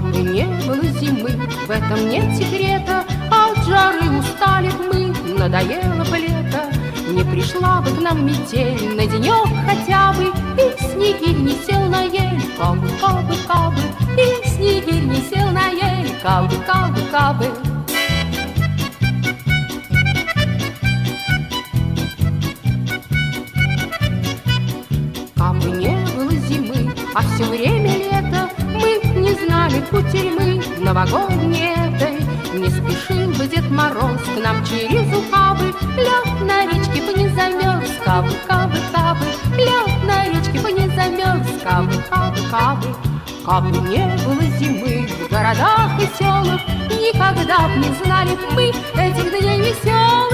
Кабы 0.00 0.20
не 0.20 0.46
было 0.66 0.82
зимы, 0.98 1.28
в 1.66 1.70
этом 1.70 2.08
нет 2.08 2.34
секрета, 2.34 3.04
От 3.30 3.62
жары 3.66 4.00
устали 4.18 4.70
мы, 4.90 5.14
надоело 5.38 6.04
бы 6.04 6.16
лето, 6.16 6.72
Не 7.06 7.22
пришла 7.22 7.82
бы 7.82 7.90
к 7.90 8.00
нам 8.00 8.24
метель 8.24 8.96
на 8.96 9.04
денек 9.04 9.46
хотя 9.66 10.14
бы, 10.14 10.32
И 10.56 10.82
снегирь 10.82 11.36
не 11.36 11.52
сел 11.66 11.84
на 11.90 12.04
ель, 12.04 12.40
кабы, 12.56 12.88
кабы, 12.98 13.34
кабы, 13.46 13.82
И 14.16 14.48
снегирь 14.48 15.04
не 15.04 15.20
сел 15.20 15.50
на 15.50 15.68
ель, 15.68 16.14
кабы, 16.22 16.56
кабы, 16.66 17.00
кабы. 17.12 17.44
Кабы 17.44 17.70
а 27.12 27.22
все 27.22 27.44
время 27.44 27.69
Не 29.50 29.56
знали 29.56 29.80
кутерьмы 29.90 30.62
новогодней 30.78 31.72
этой. 31.74 32.20
Не 32.56 32.68
спешил 32.68 33.30
бы 33.32 33.48
Дед 33.48 33.68
Мороз 33.68 34.20
к 34.22 34.40
нам 34.40 34.64
через 34.64 35.12
ухабы, 35.12 35.74
Лед 35.96 36.40
на 36.42 36.66
речке 36.66 37.02
бы 37.02 37.18
не 37.18 37.28
замерз, 37.30 37.90
кабы, 38.04 38.30
кабы, 38.46 38.76
кабы, 38.92 39.26
Лед 39.56 40.04
на 40.04 40.28
речке 40.28 40.60
бы 40.60 40.70
не 40.70 40.86
замерз, 40.94 41.48
кабы, 41.64 41.92
кабы, 42.08 42.38
кабы. 42.48 42.94
Кабы 43.44 43.70
не 43.88 44.06
было 44.24 44.42
зимы 44.60 45.08
в 45.08 45.28
городах 45.28 45.90
и 45.98 46.06
селах, 46.16 46.60
Никогда 46.88 47.66
б 47.66 47.76
не 47.78 48.04
знали 48.04 48.38
мы 48.52 48.68
этих 48.68 49.30
дней 49.30 49.58
веселых. 49.62 50.29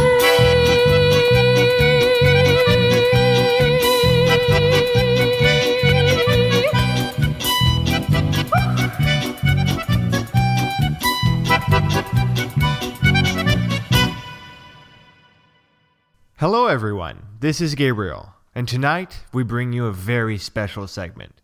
Hello, 16.38 16.66
everyone. 16.66 17.22
This 17.40 17.62
is 17.62 17.74
Gabriel, 17.74 18.34
and 18.54 18.68
tonight 18.68 19.20
we 19.32 19.42
bring 19.42 19.72
you 19.72 19.86
a 19.86 19.90
very 19.90 20.36
special 20.36 20.86
segment. 20.86 21.40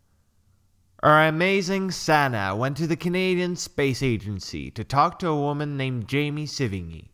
Our 1.01 1.25
amazing 1.25 1.89
Sana 1.89 2.55
went 2.55 2.77
to 2.77 2.85
the 2.85 2.95
Canadian 2.95 3.55
Space 3.55 4.03
Agency 4.03 4.69
to 4.69 4.83
talk 4.83 5.17
to 5.17 5.29
a 5.29 5.35
woman 5.35 5.77
named 5.77 6.07
Jamie 6.07 6.45
Sivigny. 6.45 7.07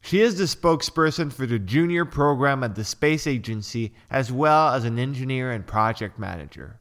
She 0.00 0.22
is 0.22 0.38
the 0.38 0.44
spokesperson 0.44 1.30
for 1.30 1.44
the 1.44 1.58
junior 1.58 2.06
program 2.06 2.64
at 2.64 2.74
the 2.74 2.84
Space 2.84 3.26
Agency 3.26 3.92
as 4.08 4.32
well 4.32 4.70
as 4.70 4.84
an 4.84 4.98
engineer 4.98 5.52
and 5.52 5.66
project 5.66 6.18
manager. 6.18 6.80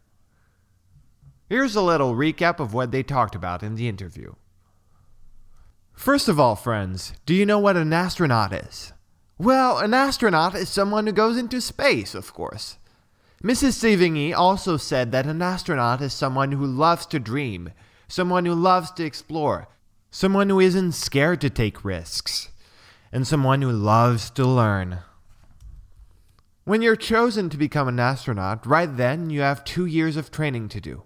Here's 1.49 1.75
a 1.75 1.81
little 1.81 2.15
recap 2.15 2.61
of 2.61 2.73
what 2.73 2.91
they 2.91 3.03
talked 3.03 3.35
about 3.35 3.61
in 3.61 3.75
the 3.75 3.89
interview. 3.89 4.35
First 5.91 6.29
of 6.29 6.39
all, 6.39 6.55
friends, 6.55 7.11
do 7.25 7.35
you 7.35 7.45
know 7.45 7.59
what 7.59 7.75
an 7.75 7.91
astronaut 7.91 8.53
is? 8.53 8.93
Well, 9.39 9.77
an 9.77 9.93
astronaut 9.93 10.53
is 10.53 10.67
someone 10.67 11.07
who 11.07 11.13
goes 11.13 11.37
into 11.37 11.61
space, 11.61 12.13
of 12.13 12.33
course. 12.33 12.77
Mrs. 13.41 13.79
Sevigny 13.79 14.33
also 14.33 14.75
said 14.75 15.13
that 15.13 15.25
an 15.25 15.41
astronaut 15.41 16.01
is 16.01 16.11
someone 16.11 16.51
who 16.51 16.65
loves 16.65 17.05
to 17.05 17.19
dream, 17.19 17.71
someone 18.09 18.45
who 18.45 18.53
loves 18.53 18.91
to 18.91 19.05
explore, 19.05 19.69
someone 20.11 20.49
who 20.49 20.59
isn't 20.59 20.91
scared 20.91 21.39
to 21.39 21.49
take 21.49 21.85
risks, 21.85 22.49
and 23.13 23.25
someone 23.25 23.61
who 23.61 23.71
loves 23.71 24.29
to 24.31 24.45
learn. 24.45 24.99
When 26.65 26.81
you're 26.81 26.97
chosen 26.97 27.49
to 27.49 27.57
become 27.57 27.87
an 27.87 27.99
astronaut, 27.99 28.67
right 28.67 28.93
then 28.93 29.29
you 29.29 29.39
have 29.39 29.63
two 29.63 29.85
years 29.85 30.17
of 30.17 30.31
training 30.31 30.67
to 30.69 30.81
do, 30.81 31.03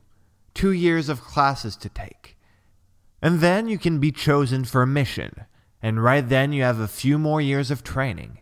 two 0.55 0.71
years 0.71 1.07
of 1.07 1.21
classes 1.21 1.75
to 1.77 1.87
take. 1.87 2.35
And 3.21 3.41
then 3.41 3.67
you 3.67 3.77
can 3.77 3.99
be 3.99 4.11
chosen 4.11 4.65
for 4.65 4.81
a 4.81 4.87
mission, 4.87 5.45
and 5.83 6.01
right 6.01 6.27
then 6.29 6.53
you 6.53 6.63
have 6.63 6.79
a 6.79 6.87
few 6.87 7.19
more 7.19 7.41
years 7.41 7.69
of 7.69 7.83
training. 7.83 8.39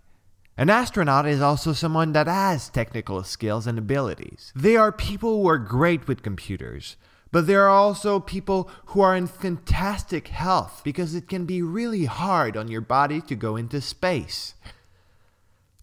An 0.58 0.70
astronaut 0.70 1.26
is 1.26 1.42
also 1.42 1.74
someone 1.74 2.12
that 2.12 2.28
has 2.28 2.70
technical 2.70 3.24
skills 3.24 3.66
and 3.66 3.80
abilities. 3.80 4.54
They 4.56 4.76
are 4.76 4.92
people 4.92 5.42
who 5.42 5.50
are 5.50 5.58
great 5.58 6.08
with 6.08 6.22
computers, 6.22 6.98
but 7.32 7.48
there 7.48 7.64
are 7.64 7.70
also 7.70 8.20
people 8.20 8.70
who 8.88 9.02
are 9.02 9.16
in 9.16 9.26
fantastic 9.26 10.28
health 10.28 10.82
because 10.84 11.16
it 11.16 11.28
can 11.28 11.46
be 11.46 11.64
really 11.64 12.06
hard 12.06 12.56
on 12.56 12.68
your 12.68 12.82
body 12.82 13.22
to 13.22 13.36
go 13.36 13.56
into 13.56 13.82
space. 13.82 14.54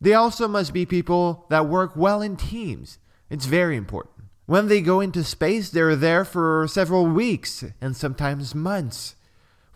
They 0.01 0.15
also 0.15 0.47
must 0.47 0.73
be 0.73 0.87
people 0.87 1.45
that 1.51 1.67
work 1.67 1.97
well 1.97 2.23
in 2.23 2.37
teams. 2.37 2.99
It's 3.31 3.47
very 3.47 3.77
important. 3.77 4.27
When 4.47 4.69
they 4.69 4.81
go 4.81 5.01
into 5.01 5.25
space, 5.25 5.71
they're 5.71 5.97
there 5.97 6.25
for 6.25 6.69
several 6.69 7.07
weeks 7.07 7.65
and 7.81 7.97
sometimes 7.97 8.55
months 8.55 9.17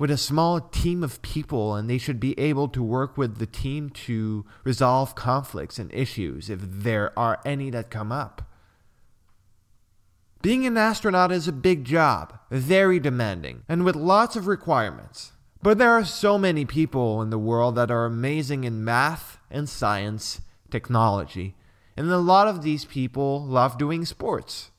with 0.03 0.11
a 0.11 0.17
small 0.17 0.59
team 0.59 1.05
of 1.05 1.23
people, 1.23 1.77
and 1.77 1.89
they 1.89 1.97
should 1.97 2.19
be 2.19 2.37
able 2.37 2.67
to 2.67 2.83
work 2.83 3.17
with 3.17 3.39
the 3.39 3.47
team 3.47 3.89
to 3.89 4.45
resolve 4.65 5.15
conflicts 5.15 5.79
and 5.79 5.95
issues 5.95 6.51
if 6.51 6.59
there 6.61 7.17
are 7.17 7.41
any 7.47 7.71
that 7.71 7.89
come 7.89 8.11
up. 8.11 8.43
Being 10.43 10.67
an 10.67 10.77
astronaut 10.77 11.31
is 11.31 11.47
a 11.47 11.53
big 11.53 11.85
job, 11.85 12.37
very 12.51 12.99
demanding, 12.99 13.63
and 13.69 13.85
with 13.85 13.95
lots 13.95 14.35
of 14.35 14.49
requirements. 14.49 15.35
But 15.63 15.79
there 15.79 15.93
are 15.93 16.05
so 16.05 16.37
many 16.37 16.65
people 16.65 17.23
in 17.23 17.31
the 17.31 17.39
world 17.39 17.77
that 17.77 17.93
are 17.93 18.05
amazing 18.05 18.65
in 18.65 18.85
math 18.85 19.39
and 19.53 19.69
science, 19.69 20.41
technology, 20.69 21.55
and 21.97 22.11
a 22.11 22.19
lot 22.19 22.49
of 22.49 22.65
these 22.65 22.85
people 22.85 23.47
love 23.47 23.79
doing 23.79 24.05
sports. 24.05 24.73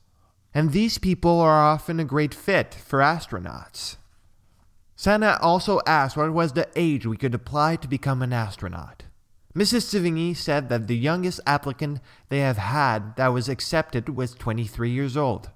And 0.52 0.72
these 0.72 0.98
people 0.98 1.40
are 1.40 1.64
often 1.64 1.98
a 1.98 2.04
great 2.04 2.34
fit 2.34 2.74
for 2.74 2.98
astronauts. 2.98 3.96
Sana 4.96 5.38
also 5.40 5.80
asked 5.86 6.16
what 6.16 6.32
was 6.32 6.52
the 6.52 6.68
age 6.76 7.06
we 7.06 7.16
could 7.16 7.34
apply 7.34 7.76
to 7.76 7.88
become 7.88 8.22
an 8.22 8.32
astronaut. 8.32 9.04
Mrs. 9.54 9.82
Sivigny 9.82 10.36
said 10.36 10.68
that 10.68 10.88
the 10.88 10.96
youngest 10.96 11.40
applicant 11.46 12.00
they 12.28 12.40
have 12.40 12.58
had 12.58 13.14
that 13.16 13.28
was 13.28 13.48
accepted 13.48 14.16
was 14.16 14.34
23 14.34 14.90
years 14.90 15.16
old. 15.16 15.50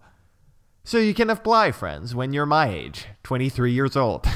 So 0.85 0.99
you 0.99 1.15
can 1.15 1.31
apply, 1.31 1.73
friends, 1.73 2.15
when 2.15 2.33
you're 2.33 2.47
my 2.47 2.69
age, 2.69 3.07
23 3.25 3.73
years 3.73 3.97
old. 3.97 4.27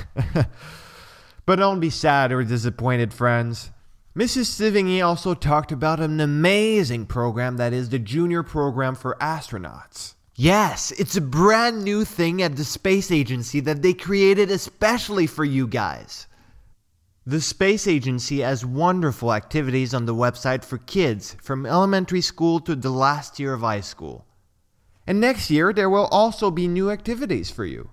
but 1.46 1.56
don't 1.56 1.80
be 1.80 1.90
sad 1.90 2.32
or 2.32 2.42
disappointed, 2.44 3.14
friends. 3.14 3.70
Mrs. 4.16 4.50
Sivigny 4.50 5.02
also 5.02 5.32
talked 5.32 5.72
about 5.72 6.00
an 6.00 6.20
amazing 6.20 7.06
program 7.06 7.56
that 7.56 7.72
is 7.72 7.88
the 7.88 7.98
junior 7.98 8.42
program 8.42 8.94
for 8.94 9.16
astronauts. 9.20 10.14
Yes, 10.42 10.90
it's 10.98 11.14
a 11.14 11.20
brand 11.20 11.85
new 11.85 12.05
thing 12.05 12.42
at 12.42 12.57
the 12.57 12.64
space 12.64 13.12
agency 13.12 13.61
that 13.61 13.81
they 13.81 13.94
created 13.94 14.50
especially 14.50 15.28
for 15.28 15.44
you 15.44 15.68
guys. 15.68 16.26
The 17.24 17.40
space 17.40 17.87
agency 17.87 18.40
has 18.40 18.66
wonderful 18.66 19.33
activities 19.33 19.94
on 19.94 20.05
the 20.05 20.16
website 20.16 20.64
for 20.64 20.78
kids 20.78 21.37
from 21.40 21.64
elementary 21.64 22.22
school 22.22 22.59
to 22.59 22.74
the 22.74 22.90
last 22.90 23.38
year 23.38 23.55
of 23.55 23.61
high 23.61 23.83
school. 23.83 24.26
And 25.07 25.20
next 25.20 25.48
year, 25.48 25.72
there 25.72 25.88
will 25.88 26.07
also 26.07 26.50
be 26.50 26.66
new 26.66 26.90
activities 26.90 27.48
for 27.48 27.64
you. 27.64 27.90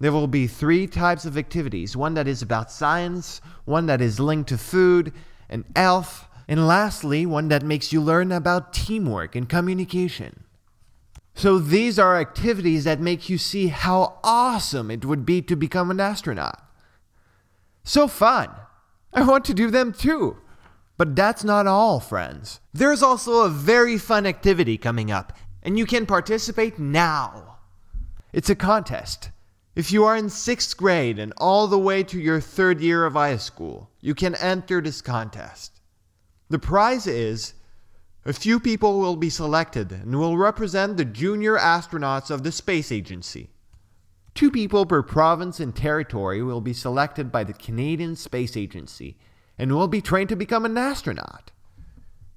There 0.00 0.10
will 0.10 0.26
be 0.26 0.48
three 0.48 0.88
types 0.88 1.24
of 1.24 1.38
activities 1.38 1.96
one 1.96 2.14
that 2.14 2.26
is 2.26 2.42
about 2.42 2.72
science, 2.72 3.40
one 3.66 3.86
that 3.86 4.00
is 4.00 4.18
linked 4.18 4.48
to 4.48 4.58
food 4.58 5.12
and 5.48 5.64
health, 5.76 6.26
and 6.48 6.66
lastly, 6.66 7.24
one 7.24 7.46
that 7.50 7.62
makes 7.62 7.92
you 7.92 8.00
learn 8.00 8.32
about 8.32 8.72
teamwork 8.72 9.36
and 9.36 9.48
communication. 9.48 10.43
So 11.34 11.58
these 11.58 11.98
are 11.98 12.16
activities 12.16 12.84
that 12.84 13.00
make 13.00 13.28
you 13.28 13.38
see 13.38 13.66
how 13.66 14.18
awesome 14.22 14.90
it 14.90 15.04
would 15.04 15.26
be 15.26 15.42
to 15.42 15.56
become 15.56 15.90
an 15.90 16.00
astronaut. 16.00 16.62
So 17.82 18.06
fun! 18.08 18.50
I 19.12 19.22
want 19.22 19.44
to 19.46 19.54
do 19.54 19.70
them 19.70 19.92
too. 19.92 20.38
But 20.96 21.16
that's 21.16 21.42
not 21.42 21.66
all, 21.66 21.98
friends. 21.98 22.60
There's 22.72 23.02
also 23.02 23.42
a 23.42 23.48
very 23.48 23.98
fun 23.98 24.26
activity 24.26 24.78
coming 24.78 25.10
up, 25.10 25.32
and 25.62 25.76
you 25.76 25.86
can 25.86 26.06
participate 26.06 26.78
now. 26.78 27.58
It's 28.32 28.50
a 28.50 28.54
contest. 28.54 29.30
If 29.74 29.90
you 29.90 30.04
are 30.04 30.16
in 30.16 30.30
sixth 30.30 30.76
grade 30.76 31.18
and 31.18 31.32
all 31.36 31.66
the 31.66 31.78
way 31.78 32.04
to 32.04 32.20
your 32.20 32.40
third 32.40 32.80
year 32.80 33.04
of 33.04 33.14
high 33.14 33.38
school, 33.38 33.90
you 34.00 34.14
can 34.14 34.36
enter 34.36 34.80
this 34.80 35.00
contest. 35.00 35.80
The 36.48 36.60
prize 36.60 37.08
is 37.08 37.54
a 38.24 38.32
few 38.32 38.58
people 38.58 38.98
will 38.98 39.16
be 39.16 39.28
selected 39.28 39.92
and 39.92 40.18
will 40.18 40.38
represent 40.38 40.96
the 40.96 41.04
junior 41.04 41.56
astronauts 41.56 42.30
of 42.30 42.42
the 42.42 42.52
space 42.52 42.90
agency. 42.90 43.50
Two 44.34 44.50
people 44.50 44.86
per 44.86 45.02
province 45.02 45.60
and 45.60 45.76
territory 45.76 46.42
will 46.42 46.60
be 46.60 46.72
selected 46.72 47.30
by 47.30 47.44
the 47.44 47.52
Canadian 47.52 48.16
Space 48.16 48.56
Agency 48.56 49.16
and 49.58 49.72
will 49.72 49.88
be 49.88 50.00
trained 50.00 50.30
to 50.30 50.36
become 50.36 50.64
an 50.64 50.76
astronaut. 50.76 51.52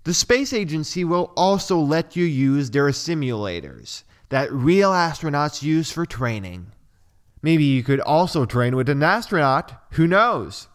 The 0.04 0.14
space 0.14 0.54
agency 0.54 1.04
will 1.04 1.34
also 1.36 1.80
let 1.80 2.16
you 2.16 2.26
use 2.26 2.70
their 2.70 2.90
simulators 2.90 4.04
that 4.30 4.52
real 4.52 4.92
astronauts 4.92 5.64
use 5.64 5.92
for 5.92 6.06
training. 6.06 6.68
Maybe 7.42 7.64
you 7.64 7.82
could 7.82 8.02
also 8.02 8.46
train 8.46 8.76
with 8.76 8.90
an 8.90 9.02
astronaut, 9.02 9.74
who 9.92 10.06
knows? 10.06 10.68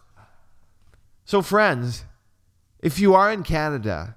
So, 1.24 1.42
friends, 1.42 2.04
if 2.80 2.98
you 2.98 3.14
are 3.14 3.30
in 3.30 3.42
Canada 3.42 4.16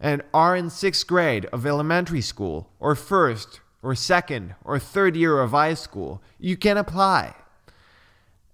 and 0.00 0.22
are 0.34 0.54
in 0.54 0.70
sixth 0.70 1.06
grade 1.06 1.46
of 1.46 1.66
elementary 1.66 2.20
school, 2.20 2.70
or 2.78 2.94
first, 2.94 3.60
or 3.82 3.94
second, 3.94 4.54
or 4.64 4.78
third 4.78 5.16
year 5.16 5.40
of 5.40 5.52
high 5.52 5.74
school, 5.74 6.22
you 6.38 6.56
can 6.56 6.76
apply. 6.76 7.34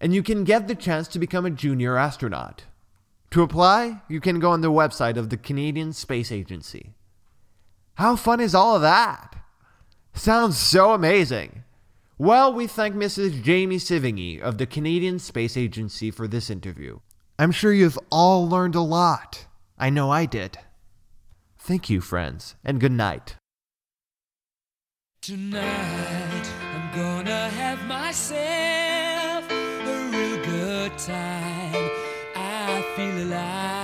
And 0.00 0.14
you 0.14 0.22
can 0.22 0.44
get 0.44 0.68
the 0.68 0.74
chance 0.74 1.08
to 1.08 1.18
become 1.18 1.46
a 1.46 1.50
junior 1.50 1.96
astronaut. 1.96 2.64
To 3.30 3.42
apply, 3.42 4.02
you 4.08 4.20
can 4.20 4.40
go 4.40 4.50
on 4.50 4.60
the 4.60 4.70
website 4.70 5.16
of 5.16 5.30
the 5.30 5.36
Canadian 5.36 5.92
Space 5.92 6.30
Agency. 6.30 6.92
How 7.94 8.16
fun 8.16 8.40
is 8.40 8.54
all 8.54 8.76
of 8.76 8.82
that? 8.82 9.36
Sounds 10.12 10.58
so 10.58 10.92
amazing. 10.92 11.64
Well, 12.18 12.52
we 12.52 12.66
thank 12.66 12.94
Mrs. 12.94 13.42
Jamie 13.42 13.76
Sivigny 13.76 14.40
of 14.40 14.58
the 14.58 14.66
Canadian 14.66 15.18
Space 15.18 15.56
Agency 15.56 16.10
for 16.10 16.28
this 16.28 16.50
interview. 16.50 17.00
I'm 17.38 17.52
sure 17.52 17.72
you've 17.72 17.98
all 18.10 18.48
learned 18.48 18.74
a 18.74 18.80
lot. 18.80 19.46
I 19.78 19.90
know 19.90 20.10
I 20.10 20.26
did. 20.26 20.58
Thank 21.64 21.88
you, 21.88 22.00
friends, 22.00 22.56
and 22.64 22.80
good 22.80 22.90
night. 22.90 23.36
Tonight 25.20 26.46
I'm 26.74 26.92
gonna 26.92 27.48
have 27.50 27.86
myself 27.86 29.48
a 29.48 30.08
real 30.10 30.44
good 30.44 30.98
time. 30.98 31.88
I 32.34 32.82
feel 32.96 33.16
alive, 33.26 33.81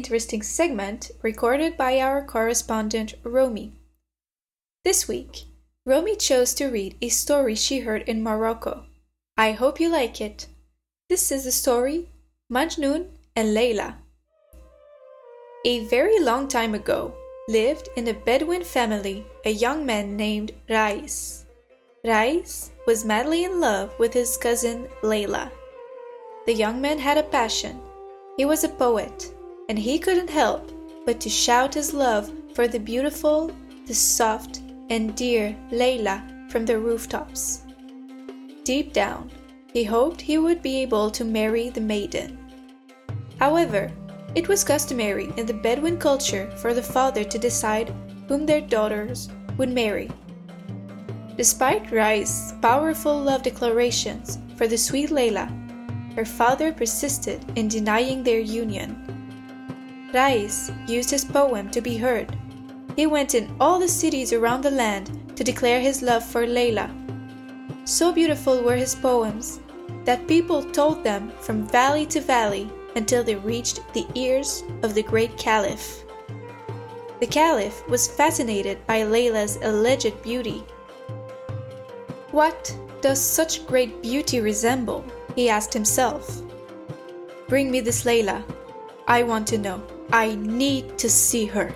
interesting 0.00 0.42
segment 0.42 1.10
recorded 1.20 1.76
by 1.76 2.00
our 2.00 2.24
correspondent 2.24 3.12
Romy. 3.22 3.74
This 4.82 5.06
week, 5.06 5.44
Romy 5.84 6.16
chose 6.16 6.54
to 6.54 6.68
read 6.68 6.96
a 7.02 7.10
story 7.10 7.54
she 7.54 7.80
heard 7.80 8.08
in 8.08 8.22
Morocco. 8.22 8.86
I 9.36 9.52
hope 9.52 9.78
you 9.78 9.90
like 9.90 10.18
it. 10.18 10.46
This 11.10 11.30
is 11.30 11.44
the 11.44 11.52
story 11.52 12.08
Majnun 12.50 13.08
and 13.36 13.54
Layla. 13.54 13.96
A 15.66 15.84
very 15.88 16.18
long 16.18 16.48
time 16.48 16.74
ago 16.74 17.12
lived 17.46 17.90
in 17.96 18.08
a 18.08 18.14
Bedouin 18.14 18.64
family 18.64 19.26
a 19.44 19.50
young 19.50 19.84
man 19.84 20.16
named 20.16 20.52
Rais. 20.70 21.44
Rais 22.06 22.70
was 22.86 23.04
madly 23.04 23.44
in 23.44 23.60
love 23.60 23.92
with 23.98 24.14
his 24.14 24.38
cousin 24.38 24.88
Layla. 25.02 25.50
The 26.46 26.54
young 26.54 26.80
man 26.80 26.98
had 26.98 27.18
a 27.18 27.30
passion. 27.36 27.82
He 28.38 28.46
was 28.46 28.64
a 28.64 28.70
poet, 28.70 29.30
and 29.70 29.78
he 29.78 30.00
couldn't 30.00 30.28
help 30.28 30.72
but 31.06 31.20
to 31.20 31.30
shout 31.30 31.74
his 31.74 31.94
love 31.94 32.32
for 32.54 32.66
the 32.66 32.80
beautiful, 32.80 33.52
the 33.86 33.94
soft, 33.94 34.62
and 34.90 35.14
dear 35.14 35.56
Layla 35.70 36.50
from 36.50 36.66
the 36.66 36.76
rooftops. 36.76 37.62
Deep 38.64 38.92
down, 38.92 39.30
he 39.72 39.84
hoped 39.84 40.20
he 40.20 40.38
would 40.38 40.60
be 40.60 40.82
able 40.82 41.08
to 41.12 41.24
marry 41.24 41.70
the 41.70 41.80
maiden. 41.80 42.36
However, 43.38 43.92
it 44.34 44.48
was 44.48 44.64
customary 44.64 45.32
in 45.36 45.46
the 45.46 45.54
Bedouin 45.54 45.98
culture 45.98 46.50
for 46.56 46.74
the 46.74 46.82
father 46.82 47.22
to 47.22 47.38
decide 47.38 47.94
whom 48.26 48.46
their 48.46 48.60
daughters 48.60 49.28
would 49.56 49.70
marry. 49.70 50.10
Despite 51.36 51.92
Rai's 51.92 52.54
powerful 52.60 53.16
love 53.16 53.44
declarations 53.44 54.40
for 54.56 54.66
the 54.66 54.76
sweet 54.76 55.10
Layla, 55.10 55.46
her 56.16 56.24
father 56.24 56.72
persisted 56.72 57.40
in 57.54 57.68
denying 57.68 58.24
their 58.24 58.40
union. 58.40 59.19
Rais 60.12 60.72
used 60.86 61.10
his 61.10 61.24
poem 61.24 61.70
to 61.70 61.80
be 61.80 61.96
heard. 61.96 62.36
He 62.96 63.06
went 63.06 63.34
in 63.34 63.54
all 63.60 63.78
the 63.78 63.88
cities 63.88 64.32
around 64.32 64.62
the 64.62 64.70
land 64.70 65.36
to 65.36 65.44
declare 65.44 65.80
his 65.80 66.02
love 66.02 66.24
for 66.24 66.46
Layla. 66.46 66.90
So 67.88 68.12
beautiful 68.12 68.62
were 68.62 68.76
his 68.76 68.94
poems 68.94 69.60
that 70.04 70.26
people 70.26 70.62
told 70.62 71.04
them 71.04 71.30
from 71.40 71.66
valley 71.66 72.06
to 72.06 72.20
valley 72.20 72.68
until 72.96 73.22
they 73.22 73.36
reached 73.36 73.80
the 73.94 74.06
ears 74.14 74.64
of 74.82 74.94
the 74.94 75.02
great 75.02 75.36
Caliph. 75.36 76.04
The 77.20 77.26
Caliph 77.26 77.86
was 77.88 78.08
fascinated 78.08 78.84
by 78.86 79.02
Layla's 79.02 79.58
alleged 79.62 80.22
beauty. 80.22 80.64
What 82.32 82.76
does 83.00 83.20
such 83.20 83.66
great 83.66 84.02
beauty 84.02 84.40
resemble? 84.40 85.04
he 85.36 85.48
asked 85.48 85.72
himself. 85.72 86.42
Bring 87.48 87.70
me 87.70 87.80
this 87.80 88.04
Layla. 88.04 88.42
I 89.06 89.22
want 89.22 89.46
to 89.48 89.58
know. 89.58 89.82
I 90.12 90.34
need 90.34 90.98
to 90.98 91.08
see 91.08 91.46
her. 91.46 91.72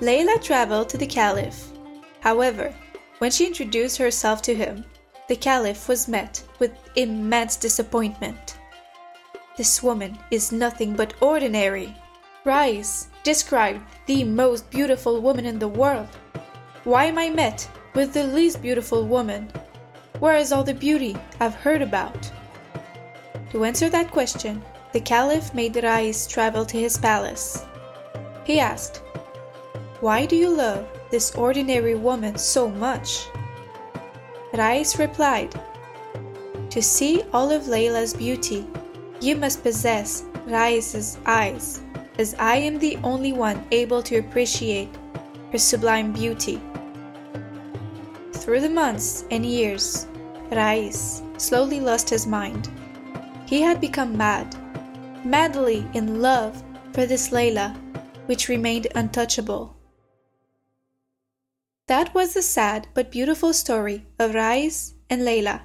Layla 0.00 0.42
traveled 0.42 0.90
to 0.90 0.98
the 0.98 1.06
Caliph. 1.06 1.72
However, 2.20 2.74
when 3.18 3.30
she 3.30 3.46
introduced 3.46 3.96
herself 3.96 4.42
to 4.42 4.54
him, 4.54 4.84
the 5.28 5.36
Caliph 5.36 5.88
was 5.88 6.08
met 6.08 6.42
with 6.58 6.72
immense 6.94 7.56
disappointment. 7.56 8.58
This 9.56 9.82
woman 9.82 10.18
is 10.30 10.52
nothing 10.52 10.94
but 10.94 11.14
ordinary. 11.22 11.96
Rais 12.44 13.08
described 13.22 13.80
the 14.04 14.22
most 14.22 14.70
beautiful 14.70 15.22
woman 15.22 15.46
in 15.46 15.58
the 15.58 15.68
world. 15.68 16.08
Why 16.84 17.06
am 17.06 17.16
I 17.16 17.30
met 17.30 17.66
with 17.94 18.12
the 18.12 18.24
least 18.24 18.60
beautiful 18.60 19.06
woman? 19.06 19.50
Where 20.18 20.36
is 20.36 20.52
all 20.52 20.62
the 20.62 20.74
beauty 20.74 21.16
I've 21.40 21.54
heard 21.54 21.80
about? 21.80 22.30
To 23.52 23.64
answer 23.64 23.88
that 23.88 24.10
question, 24.10 24.62
the 24.96 25.02
Caliph 25.02 25.52
made 25.52 25.76
Rais 25.76 26.26
travel 26.26 26.64
to 26.64 26.78
his 26.80 26.96
palace. 26.96 27.66
He 28.44 28.58
asked, 28.58 29.02
Why 30.00 30.24
do 30.24 30.36
you 30.36 30.48
love 30.48 30.88
this 31.10 31.34
ordinary 31.34 31.94
woman 31.94 32.38
so 32.38 32.70
much? 32.70 33.26
Rais 34.54 34.98
replied, 34.98 35.54
To 36.70 36.80
see 36.80 37.22
all 37.34 37.50
of 37.52 37.64
Layla's 37.64 38.14
beauty, 38.14 38.66
you 39.20 39.36
must 39.36 39.62
possess 39.62 40.24
Rais's 40.46 41.18
eyes, 41.26 41.82
as 42.16 42.34
I 42.38 42.56
am 42.56 42.78
the 42.78 42.96
only 43.04 43.34
one 43.34 43.66
able 43.72 44.02
to 44.02 44.16
appreciate 44.16 44.88
her 45.52 45.58
sublime 45.58 46.10
beauty. 46.14 46.58
Through 48.32 48.62
the 48.62 48.70
months 48.70 49.26
and 49.30 49.44
years, 49.44 50.06
Rais 50.50 51.20
slowly 51.36 51.80
lost 51.80 52.08
his 52.08 52.26
mind. 52.26 52.70
He 53.44 53.60
had 53.60 53.78
become 53.78 54.16
mad, 54.16 54.56
madly 55.26 55.84
in 55.92 56.22
love 56.22 56.62
for 56.92 57.04
this 57.04 57.30
Layla, 57.30 57.76
which 58.26 58.48
remained 58.48 58.86
untouchable. 58.94 59.76
That 61.88 62.14
was 62.14 62.34
the 62.34 62.42
sad 62.42 62.88
but 62.94 63.10
beautiful 63.10 63.52
story 63.52 64.06
of 64.18 64.34
Rais 64.34 64.94
and 65.10 65.22
Layla. 65.22 65.62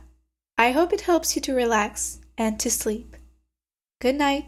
I 0.57 0.71
hope 0.71 0.93
it 0.93 1.01
helps 1.01 1.35
you 1.35 1.41
to 1.43 1.53
relax 1.53 2.19
and 2.37 2.59
to 2.59 2.69
sleep. 2.69 3.15
Good 3.99 4.15
night. 4.15 4.45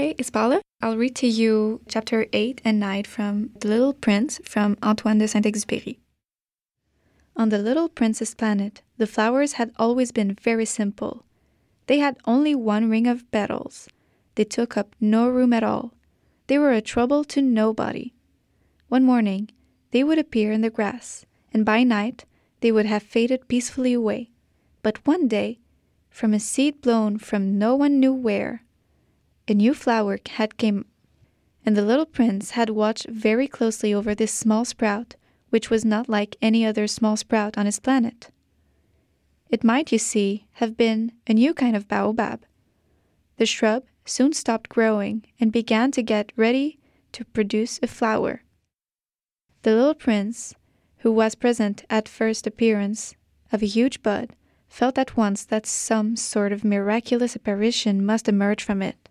Thanks, 0.00 0.30
Paula. 0.30 0.62
I'll 0.80 0.96
read 0.96 1.14
to 1.16 1.26
you 1.26 1.82
chapter 1.86 2.26
8 2.32 2.62
and 2.64 2.80
9 2.80 3.04
from 3.04 3.50
The 3.60 3.68
Little 3.68 3.92
Prince 3.92 4.40
from 4.42 4.78
Antoine 4.82 5.18
de 5.18 5.28
Saint 5.28 5.44
Exupéry. 5.44 5.98
On 7.36 7.50
the 7.50 7.58
little 7.58 7.90
prince's 7.90 8.34
planet, 8.34 8.80
the 8.96 9.06
flowers 9.06 9.60
had 9.60 9.72
always 9.78 10.10
been 10.10 10.38
very 10.40 10.64
simple. 10.64 11.26
They 11.86 11.98
had 11.98 12.16
only 12.24 12.54
one 12.54 12.88
ring 12.88 13.06
of 13.06 13.30
petals. 13.30 13.88
They 14.36 14.44
took 14.44 14.74
up 14.74 14.96
no 15.02 15.28
room 15.28 15.52
at 15.52 15.62
all. 15.62 15.92
They 16.46 16.58
were 16.58 16.72
a 16.72 16.80
trouble 16.80 17.22
to 17.24 17.42
nobody. 17.42 18.14
One 18.88 19.04
morning, 19.04 19.50
they 19.90 20.02
would 20.02 20.18
appear 20.18 20.50
in 20.50 20.62
the 20.62 20.70
grass, 20.70 21.26
and 21.52 21.62
by 21.62 21.82
night, 21.82 22.24
they 22.62 22.72
would 22.72 22.86
have 22.86 23.02
faded 23.02 23.48
peacefully 23.48 23.92
away. 23.92 24.30
But 24.82 25.06
one 25.06 25.28
day, 25.28 25.60
from 26.08 26.32
a 26.32 26.40
seed 26.40 26.80
blown 26.80 27.18
from 27.18 27.58
no 27.58 27.76
one 27.76 28.00
knew 28.00 28.14
where, 28.14 28.64
a 29.50 29.54
new 29.54 29.74
flower 29.74 30.16
had 30.30 30.56
came, 30.56 30.86
and 31.66 31.76
the 31.76 31.84
little 31.84 32.06
prince 32.06 32.52
had 32.52 32.70
watched 32.70 33.08
very 33.08 33.48
closely 33.48 33.92
over 33.92 34.14
this 34.14 34.32
small 34.32 34.64
sprout, 34.64 35.16
which 35.48 35.68
was 35.68 35.84
not 35.84 36.08
like 36.08 36.36
any 36.40 36.64
other 36.64 36.86
small 36.86 37.16
sprout 37.16 37.58
on 37.58 37.66
his 37.66 37.80
planet. 37.80 38.30
It 39.50 39.64
might, 39.64 39.90
you 39.90 39.98
see, 39.98 40.46
have 40.52 40.76
been 40.76 41.10
a 41.26 41.34
new 41.34 41.52
kind 41.52 41.74
of 41.74 41.88
baobab. 41.88 42.46
The 43.38 43.46
shrub 43.46 43.82
soon 44.04 44.32
stopped 44.32 44.68
growing 44.68 45.24
and 45.40 45.50
began 45.50 45.90
to 45.92 46.02
get 46.02 46.32
ready 46.36 46.78
to 47.12 47.24
produce 47.24 47.80
a 47.82 47.88
flower. 47.88 48.44
The 49.62 49.74
little 49.74 49.94
prince, 49.94 50.54
who 50.98 51.10
was 51.10 51.34
present 51.34 51.84
at 51.90 52.08
first 52.08 52.46
appearance 52.46 53.16
of 53.50 53.64
a 53.64 53.66
huge 53.66 54.00
bud, 54.04 54.36
felt 54.68 54.96
at 54.96 55.16
once 55.16 55.44
that 55.46 55.66
some 55.66 56.14
sort 56.14 56.52
of 56.52 56.62
miraculous 56.62 57.34
apparition 57.34 58.06
must 58.06 58.28
emerge 58.28 58.62
from 58.62 58.80
it. 58.80 59.09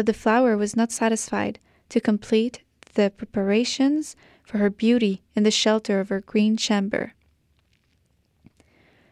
But 0.00 0.06
the 0.06 0.14
flower 0.14 0.56
was 0.56 0.74
not 0.74 0.90
satisfied 0.92 1.58
to 1.90 2.00
complete 2.00 2.62
the 2.94 3.12
preparations 3.14 4.16
for 4.42 4.56
her 4.56 4.70
beauty 4.70 5.20
in 5.36 5.42
the 5.42 5.50
shelter 5.50 6.00
of 6.00 6.08
her 6.08 6.22
green 6.22 6.56
chamber. 6.56 7.12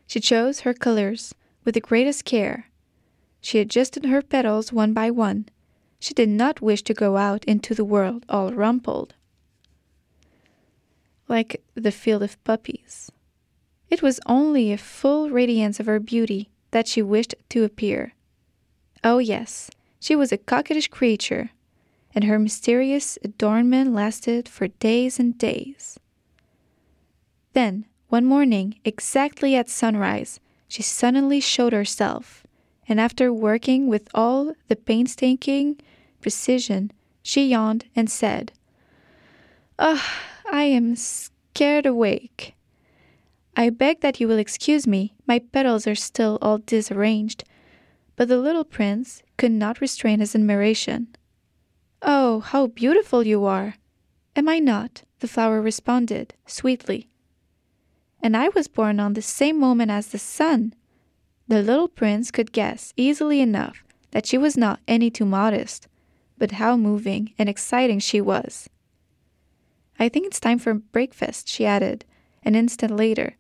She 0.07 0.19
chose 0.19 0.61
her 0.61 0.73
colors 0.73 1.35
with 1.63 1.75
the 1.75 1.83
greatest 1.83 2.25
care. 2.25 2.71
She 3.43 3.59
adjusted 3.59 4.07
her 4.07 4.23
petals 4.23 4.73
one 4.73 4.95
by 4.95 5.11
one. 5.11 5.51
She 6.01 6.15
did 6.15 6.31
not 6.31 6.63
wish 6.63 6.81
to 6.85 6.95
go 6.95 7.19
out 7.19 7.45
into 7.45 7.75
the 7.75 7.85
world 7.85 8.25
all 8.27 8.55
rumpled, 8.55 9.15
like 11.29 11.63
the 11.75 11.93
field 11.93 12.23
of 12.23 12.43
poppies. 12.45 13.13
It 13.91 14.01
was 14.01 14.21
only 14.25 14.73
a 14.73 14.79
full 14.79 15.29
radiance 15.29 15.81
of 15.81 15.85
her 15.85 16.01
beauty 16.01 16.49
that 16.71 16.89
she 16.89 17.03
wished 17.03 17.35
to 17.51 17.65
appear. 17.65 18.15
Oh, 19.05 19.19
yes, 19.19 19.71
she 20.01 20.15
was 20.17 20.33
a 20.33 20.39
coquettish 20.39 20.89
creature, 20.89 21.51
and 22.15 22.25
her 22.25 22.39
mysterious 22.39 23.19
adornment 23.23 23.93
lasted 23.93 24.49
for 24.49 24.69
days 24.69 25.19
and 25.19 25.37
days. 25.39 25.99
Then, 27.53 27.87
one 28.09 28.25
morning, 28.25 28.77
exactly 28.85 29.55
at 29.55 29.69
sunrise, 29.69 30.41
she 30.69 30.83
suddenly 30.83 31.41
showed 31.41 31.73
herself, 31.73 32.47
and 32.89 33.01
after 33.01 33.33
working 33.33 33.89
with 33.89 34.09
all 34.15 34.55
the 34.69 34.77
painstaking 34.77 35.81
precision, 36.21 36.91
she 37.23 37.49
yawned 37.49 37.85
and 37.95 38.11
said, 38.11 38.53
Ah, 39.79 40.23
I 40.51 40.65
am 40.65 40.97
scared 40.97 41.87
awake. 41.87 42.55
I 43.57 43.71
beg 43.71 44.01
that 44.01 44.21
you 44.21 44.29
will 44.29 44.39
excuse 44.39 44.87
me, 44.87 45.15
my 45.27 45.41
petals 45.41 45.87
are 45.87 45.95
still 45.95 46.39
all 46.41 46.59
disarranged. 46.59 47.45
But 48.17 48.29
the 48.29 48.39
little 48.39 48.65
prince 48.65 49.23
could 49.39 49.53
not 49.53 49.81
restrain 49.81 50.21
his 50.21 50.35
admiration. 50.35 51.09
Oh, 52.03 52.41
how 52.41 52.67
beautiful 52.67 53.27
you 53.27 53.47
are! 53.47 53.77
Am 54.37 54.49
I 54.49 54.59
not? 54.59 55.03
the 55.21 55.29
flower 55.29 55.61
responded, 55.61 56.35
sweetly. 56.47 57.09
And 58.23 58.37
I 58.37 58.51
was 58.51 58.69
born 58.69 59.01
on 59.01 59.15
the 59.15 59.23
same 59.23 59.59
moment 59.59 59.91
as 59.91 60.09
the 60.09 60.19
sun. 60.19 60.75
The 61.49 61.63
little 61.63 61.89
prince 61.89 62.31
could 62.31 62.53
guess 62.53 62.93
easily 62.97 63.41
enough 63.41 63.83
that 64.11 64.27
she 64.27 64.39
was 64.39 64.57
not 64.57 64.81
any 64.87 65.11
too 65.11 65.25
modest, 65.25 65.89
but 66.37 66.53
how 66.53 66.77
moving 66.77 67.33
and 67.39 67.49
exciting 67.49 67.99
she 67.99 68.21
was. 68.21 68.69
I 69.99 70.09
think 70.09 70.27
it's 70.27 70.41
time 70.41 70.59
for 70.59 70.75
breakfast, 70.75 71.49
she 71.49 71.67
added, 71.67 72.05
an 72.45 72.55
instant 72.55 72.95
later. 72.95 73.37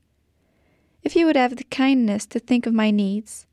If 1.02 1.14
you 1.14 1.26
would 1.26 1.36
have 1.36 1.56
the 1.56 1.64
kindness 1.64 2.26
to 2.26 2.38
think 2.38 2.66
of 2.66 2.74
my 2.74 2.90
needs. 2.90 3.46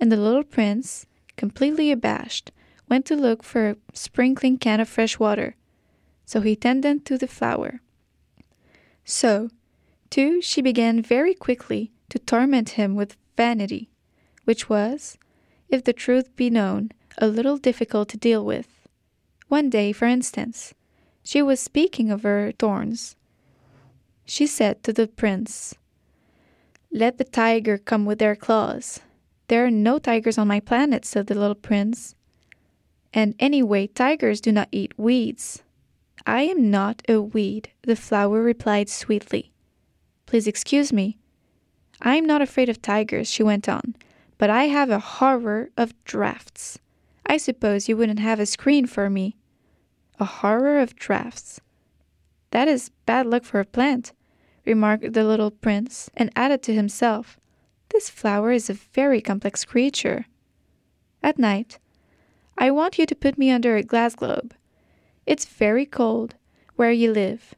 And 0.00 0.10
the 0.12 0.16
little 0.16 0.44
prince, 0.44 1.06
completely 1.36 1.90
abashed, 1.90 2.50
went 2.88 3.04
to 3.06 3.16
look 3.16 3.42
for 3.42 3.70
a 3.70 3.76
sprinkling 3.92 4.58
can 4.58 4.80
of 4.80 4.88
fresh 4.88 5.18
water. 5.18 5.56
So 6.24 6.40
he 6.40 6.56
tended 6.56 7.04
to 7.06 7.18
the 7.18 7.28
flower. 7.28 7.80
So, 9.04 9.50
too, 10.10 10.40
she 10.42 10.62
began 10.62 11.02
very 11.02 11.34
quickly 11.34 11.92
to 12.08 12.18
torment 12.18 12.70
him 12.70 12.94
with 12.94 13.16
vanity, 13.36 13.90
which 14.44 14.68
was, 14.68 15.18
if 15.68 15.84
the 15.84 15.92
truth 15.92 16.34
be 16.36 16.50
known, 16.50 16.90
a 17.18 17.28
little 17.28 17.56
difficult 17.56 18.08
to 18.10 18.16
deal 18.16 18.44
with. 18.44 18.88
One 19.48 19.70
day, 19.70 19.92
for 19.92 20.06
instance, 20.06 20.74
she 21.22 21.42
was 21.42 21.60
speaking 21.60 22.10
of 22.10 22.22
her 22.22 22.52
thorns. 22.58 23.16
She 24.24 24.46
said 24.46 24.82
to 24.82 24.92
the 24.92 25.06
prince, 25.06 25.74
Let 26.92 27.18
the 27.18 27.24
tiger 27.24 27.78
come 27.78 28.04
with 28.04 28.18
their 28.18 28.36
claws. 28.36 29.00
There 29.48 29.64
are 29.64 29.70
no 29.70 29.98
tigers 29.98 30.38
on 30.38 30.48
my 30.48 30.60
planet, 30.60 31.04
said 31.04 31.26
the 31.26 31.34
little 31.34 31.54
prince. 31.54 32.14
And 33.14 33.34
anyway, 33.38 33.86
tigers 33.86 34.40
do 34.40 34.52
not 34.52 34.68
eat 34.72 34.98
weeds. 34.98 35.62
I 36.26 36.42
am 36.42 36.70
not 36.70 37.02
a 37.08 37.20
weed, 37.20 37.70
the 37.82 37.94
flower 37.94 38.42
replied 38.42 38.88
sweetly. 38.88 39.52
Please 40.26 40.48
excuse 40.48 40.92
me. 40.92 41.18
I 42.02 42.16
am 42.16 42.26
not 42.26 42.42
afraid 42.42 42.68
of 42.68 42.82
tigers, 42.82 43.30
she 43.30 43.44
went 43.44 43.68
on, 43.68 43.94
but 44.36 44.50
I 44.50 44.64
have 44.64 44.90
a 44.90 44.98
horror 44.98 45.70
of 45.76 45.94
drafts. 46.04 46.78
I 47.24 47.36
suppose 47.36 47.88
you 47.88 47.96
wouldn't 47.96 48.18
have 48.18 48.40
a 48.40 48.46
screen 48.46 48.86
for 48.86 49.08
me. 49.08 49.36
A 50.18 50.24
horror 50.24 50.80
of 50.80 50.96
drafts. 50.96 51.60
That 52.50 52.68
is 52.68 52.90
bad 53.06 53.26
luck 53.26 53.44
for 53.44 53.60
a 53.60 53.64
plant, 53.64 54.12
remarked 54.64 55.12
the 55.12 55.24
little 55.24 55.50
prince, 55.50 56.10
and 56.16 56.30
added 56.34 56.62
to 56.64 56.74
himself, 56.74 57.38
This 57.96 58.10
flower 58.10 58.52
is 58.52 58.68
a 58.68 58.74
very 58.74 59.22
complex 59.22 59.64
creature. 59.64 60.26
At 61.22 61.38
night, 61.38 61.78
I 62.58 62.70
want 62.70 62.98
you 62.98 63.06
to 63.06 63.14
put 63.14 63.38
me 63.38 63.50
under 63.50 63.74
a 63.74 63.82
glass 63.82 64.14
globe. 64.14 64.54
It's 65.24 65.46
very 65.46 65.86
cold 65.86 66.34
where 66.74 66.92
you 66.92 67.10
live, 67.10 67.54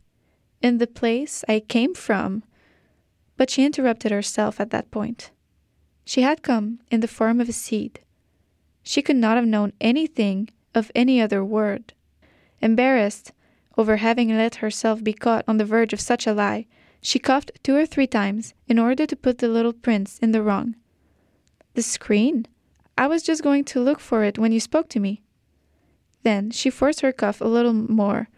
in 0.62 0.78
the 0.78 0.86
place 0.86 1.45
I 1.49 1.59
came 1.59 1.93
from. 1.93 2.45
But 3.36 3.51
she 3.51 3.64
interrupted 3.64 4.12
herself 4.12 4.61
at 4.61 4.70
that 4.70 4.93
point. 4.93 5.32
She 6.05 6.22
had 6.22 6.45
come 6.45 6.78
in 6.89 7.01
the 7.01 7.09
form 7.09 7.41
of 7.41 7.49
a 7.49 7.53
seed. 7.53 7.99
She 8.84 9.03
could 9.03 9.16
not 9.16 9.36
have 9.36 9.45
known 9.45 9.72
anything 9.80 10.51
of 10.72 10.93
any 10.95 11.20
other 11.20 11.45
word. 11.45 11.95
Embarrassed 12.62 13.32
over 13.76 13.97
having 13.97 14.28
let 14.28 14.62
herself 14.62 15.03
be 15.03 15.14
caught 15.14 15.45
on 15.49 15.57
the 15.57 15.64
verge 15.64 15.93
of 15.93 16.01
such 16.01 16.28
a 16.28 16.32
lie, 16.32 16.68
she 17.01 17.18
coughed 17.18 17.53
two 17.62 17.76
or 17.76 17.86
three 17.86 18.07
times 18.07 18.55
in 18.66 18.78
order 18.78 19.07
to 19.07 19.16
put 19.16 19.38
the 19.38 19.49
little 19.49 19.72
prince 19.72 20.18
in 20.18 20.32
the 20.32 20.42
wrong. 20.42 20.74
The 21.74 21.82
screen? 21.82 22.46
I 22.96 23.07
was 23.07 23.22
just 23.22 23.42
going 23.42 23.64
to 23.64 23.80
look 23.80 24.01
for 24.01 24.24
it 24.24 24.38
when 24.38 24.53
you 24.53 24.61
spoke 24.61 24.88
to 24.90 25.01
me. 25.01 25.22
Then 26.24 26.51
she 26.51 26.70
forced 26.70 27.01
her 27.01 27.12
cough 27.12 27.40
a 27.40 27.46
little 27.46 27.72
more, 27.72 28.28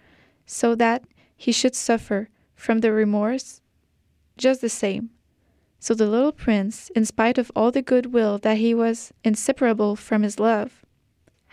so 0.45 0.75
that 0.75 1.05
he 1.37 1.53
should 1.53 1.75
suffer 1.75 2.29
from 2.55 2.81
the 2.81 2.93
remorse 2.93 3.63
just 4.37 4.61
the 4.61 4.69
same. 4.69 5.11
So 5.79 5.95
the 5.95 6.07
little 6.07 6.33
prince, 6.33 6.91
in 6.95 7.07
spite 7.07 7.39
of 7.39 7.51
all 7.57 7.71
the 7.71 7.81
good 7.81 8.13
will 8.13 8.37
that 8.39 8.59
he 8.59 8.75
was 8.75 9.13
inseparable 9.25 9.97
from 9.97 10.23
his 10.23 10.39
love, 10.39 10.85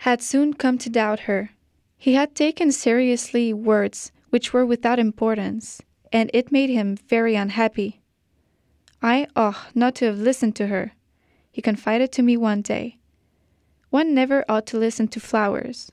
had 0.02 0.20
soon 0.20 0.52
come 0.52 0.76
to 0.78 0.90
doubt 0.90 1.20
her. 1.20 1.50
He 1.96 2.14
had 2.14 2.34
taken 2.34 2.70
seriously 2.70 3.54
words 3.54 4.12
which 4.30 4.52
were 4.52 4.66
without 4.66 4.98
importance, 4.98 5.80
and 6.12 6.30
it 6.34 6.52
made 6.52 6.70
him 6.70 6.96
very 6.96 7.34
unhappy. 7.34 8.00
I 9.02 9.26
ought 9.36 9.74
not 9.74 9.94
to 9.96 10.06
have 10.06 10.18
listened 10.18 10.56
to 10.56 10.66
her, 10.68 10.92
he 11.50 11.62
confided 11.62 12.12
to 12.12 12.22
me 12.22 12.36
one 12.36 12.62
day. 12.62 12.98
One 13.90 14.14
never 14.14 14.44
ought 14.48 14.66
to 14.66 14.78
listen 14.78 15.08
to 15.08 15.20
flowers. 15.20 15.90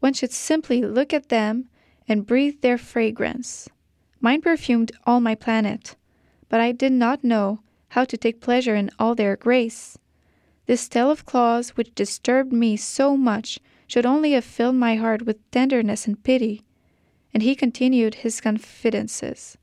One 0.00 0.12
should 0.12 0.32
simply 0.32 0.82
look 0.82 1.12
at 1.12 1.30
them 1.30 1.68
and 2.06 2.26
breathe 2.26 2.60
their 2.60 2.78
fragrance. 2.78 3.68
Mine 4.20 4.40
perfumed 4.40 4.92
all 5.06 5.20
my 5.20 5.34
planet, 5.34 5.96
but 6.48 6.60
I 6.60 6.72
did 6.72 6.92
not 6.92 7.24
know 7.24 7.60
how 7.88 8.04
to 8.04 8.16
take 8.16 8.40
pleasure 8.40 8.74
in 8.76 8.90
all 8.98 9.14
their 9.14 9.36
grace. 9.36 9.98
This 10.66 10.88
tale 10.88 11.10
of 11.10 11.26
claws 11.26 11.70
which 11.70 11.94
disturbed 11.94 12.52
me 12.52 12.76
so 12.76 13.16
much 13.16 13.58
should 13.86 14.06
only 14.06 14.32
have 14.32 14.44
filled 14.44 14.76
my 14.76 14.96
heart 14.96 15.22
with 15.22 15.50
tenderness 15.50 16.06
and 16.06 16.22
pity. 16.22 16.62
And 17.32 17.42
he 17.42 17.54
continued 17.54 18.16
his 18.16 18.40
confidences. 18.40 19.56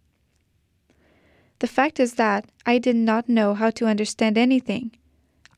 The 1.59 1.68
fact 1.68 1.99
is 1.99 2.13
that 2.15 2.45
I 2.65 2.78
did 2.78 2.95
not 2.95 3.28
know 3.28 3.53
how 3.53 3.72
to 3.72 3.88
understand 3.88 4.38
anything. 4.38 4.91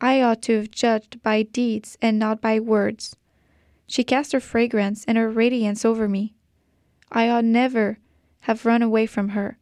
I 0.01 0.21
ought 0.21 0.41
to 0.43 0.55
have 0.57 0.71
judged 0.71 1.21
by 1.21 1.43
deeds 1.43 1.97
and 2.01 2.17
not 2.17 2.41
by 2.41 2.59
words. 2.59 3.15
She 3.85 4.03
cast 4.03 4.31
her 4.31 4.39
fragrance 4.39 5.03
and 5.07 5.17
her 5.17 5.29
radiance 5.29 5.83
over 5.83 6.07
me. 6.07 6.35
I 7.11 7.29
ought 7.29 7.43
never 7.43 7.99
have 8.41 8.65
run 8.65 8.81
away 8.81 9.05
from 9.07 9.29
her. 9.29 9.57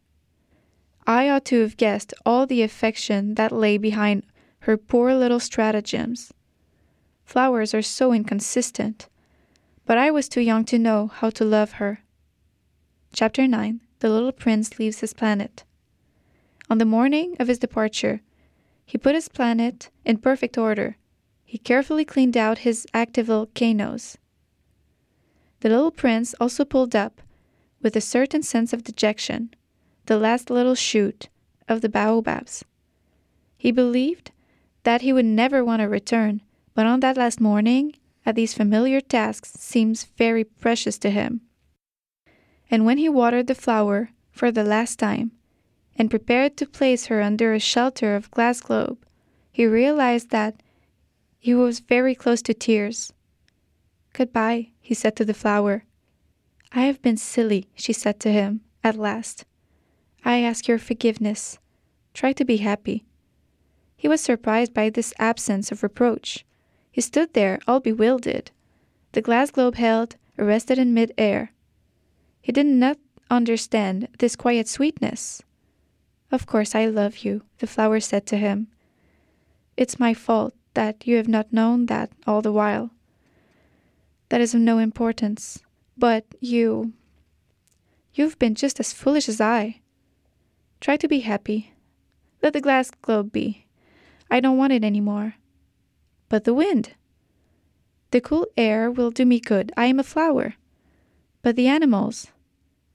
I 1.08 1.30
ought 1.30 1.46
to 1.46 1.62
have 1.62 1.78
guessed 1.78 2.14
all 2.26 2.46
the 2.46 2.62
affection 2.62 3.36
that 3.36 3.52
lay 3.52 3.78
behind 3.78 4.24
her 4.60 4.78
poor 4.78 5.14
little 5.14 5.40
stratagems. 5.40 6.34
Flowers 7.24 7.74
are 7.74 7.82
so 7.82 8.14
inconsistent, 8.14 9.08
but 9.86 9.98
I 9.98 10.12
was 10.12 10.30
too 10.30 10.42
young 10.42 10.66
to 10.66 10.78
know 10.78 11.08
how 11.08 11.30
to 11.32 11.46
love 11.46 11.74
her. 11.74 12.04
Chapter 13.20 13.48
9 13.48 13.82
The 13.98 14.12
Little 14.12 14.32
Prince 14.32 14.78
Leaves 14.78 15.00
His 15.00 15.12
Planet. 15.12 15.64
On 16.70 16.78
the 16.78 16.86
morning 16.86 17.36
of 17.40 17.48
his 17.48 17.58
departure, 17.58 18.22
he 18.86 19.00
put 19.00 19.16
his 19.16 19.28
planet 19.28 19.90
in 20.06 20.20
perfect 20.20 20.56
order. 20.56 20.98
He 21.44 21.58
carefully 21.58 22.06
cleaned 22.06 22.38
out 22.38 22.60
his 22.60 22.86
active 22.94 23.26
volcanoes. 23.26 24.20
The 25.62 25.70
little 25.70 25.90
prince 25.90 26.36
also 26.40 26.64
pulled 26.64 26.96
up, 26.96 27.24
with 27.82 27.96
a 27.96 28.02
certain 28.02 28.44
sense 28.44 28.72
of 28.72 28.84
dejection, 28.84 29.50
the 30.06 30.20
last 30.20 30.52
little 30.52 30.76
shoot 30.76 31.28
of 31.68 31.82
the 31.82 31.90
baobabs. 31.90 32.66
He 33.58 33.72
believed 33.72 34.30
that 34.84 35.02
he 35.02 35.12
would 35.12 35.26
never 35.26 35.66
want 35.66 35.80
to 35.80 35.90
return, 35.90 36.44
but 36.76 36.86
on 36.86 37.00
that 37.00 37.18
last 37.18 37.42
morning, 37.42 37.96
at 38.28 38.36
these 38.36 38.54
familiar 38.54 39.02
tasks 39.02 39.54
seems 39.58 40.04
very 40.04 40.44
precious 40.44 41.00
to 41.00 41.10
him. 41.10 41.42
And 42.70 42.86
when 42.86 42.98
he 42.98 43.10
watered 43.10 43.48
the 43.48 43.56
flower 43.56 44.12
for 44.32 44.52
the 44.52 44.64
last 44.64 45.00
time, 45.00 45.32
and 45.98 46.10
prepared 46.10 46.58
to 46.58 46.66
place 46.66 47.08
her 47.08 47.22
under 47.22 47.54
a 47.54 47.60
shelter 47.60 48.16
of 48.16 48.30
glass 48.32 48.62
globe, 48.62 49.06
he 49.52 49.66
realized 49.66 50.30
that 50.30 50.62
he 51.40 51.56
was 51.56 51.80
very 51.80 52.14
close 52.14 52.42
to 52.44 52.54
tears. 52.54 53.14
Goodbye, 54.14 54.70
he 54.80 54.94
said 54.94 55.16
to 55.16 55.26
the 55.26 55.34
flower. 55.34 55.86
I 56.72 56.82
have 56.82 57.02
been 57.02 57.18
silly, 57.18 57.70
she 57.76 57.94
said 57.94 58.20
to 58.22 58.32
him, 58.32 58.62
at 58.84 58.96
last. 58.96 59.46
I 60.26 60.40
ask 60.40 60.68
your 60.68 60.78
forgiveness. 60.78 61.58
Try 62.14 62.34
to 62.34 62.46
be 62.46 62.58
happy. 62.58 63.06
He 63.96 64.08
was 64.08 64.22
surprised 64.22 64.74
by 64.74 64.90
this 64.90 65.14
absence 65.18 65.72
of 65.72 65.84
reproach. 65.84 66.46
He 66.92 67.02
stood 67.02 67.34
there, 67.34 67.60
all 67.68 67.80
bewildered, 67.80 68.52
the 69.14 69.22
glass 69.22 69.52
globe 69.52 69.76
held, 69.76 70.16
arrested 70.38 70.78
in 70.78 70.94
mid 70.94 71.14
air. 71.18 71.52
He 72.48 72.54
did 72.54 72.66
not 72.66 72.98
understand 73.30 74.08
this 74.20 74.38
quiet 74.38 74.70
sweetness. 74.70 75.44
Of 76.32 76.46
course 76.46 76.76
I 76.76 76.86
love 76.86 77.18
you, 77.18 77.42
the 77.58 77.68
flower 77.68 78.00
said 78.00 78.26
to 78.28 78.38
him. 78.38 78.68
It's 79.76 80.00
my 80.00 80.14
fault 80.14 80.54
that 80.74 81.06
you 81.06 81.18
have 81.18 81.28
not 81.28 81.52
known 81.52 81.88
that 81.88 82.10
all 82.26 82.42
the 82.42 82.54
while. 82.54 82.92
That 84.30 84.40
is 84.40 84.56
of 84.56 84.62
no 84.62 84.78
importance. 84.78 85.60
But 85.98 86.24
you. 86.40 86.94
You've 88.14 88.40
been 88.40 88.56
just 88.56 88.80
as 88.80 88.94
foolish 88.94 89.28
as 89.28 89.42
I. 89.42 89.82
Try 90.80 90.96
to 90.96 91.08
be 91.10 91.20
happy. 91.20 91.74
Let 92.42 92.54
the 92.54 92.62
glass 92.62 92.92
globe 92.92 93.34
be. 93.34 93.66
I 94.32 94.40
don't 94.40 94.58
want 94.58 94.72
it 94.72 94.86
any 94.86 95.02
more. 95.02 95.36
But 96.30 96.46
the 96.46 96.54
wind. 96.54 96.94
The 98.12 98.22
cool 98.22 98.48
air 98.56 98.90
will 98.90 99.12
do 99.12 99.26
me 99.26 99.42
good. 99.42 99.74
I 99.76 99.88
am 99.88 100.00
a 100.00 100.04
flower. 100.04 100.54
But 101.42 101.58
the 101.58 101.68
animals. 101.68 102.28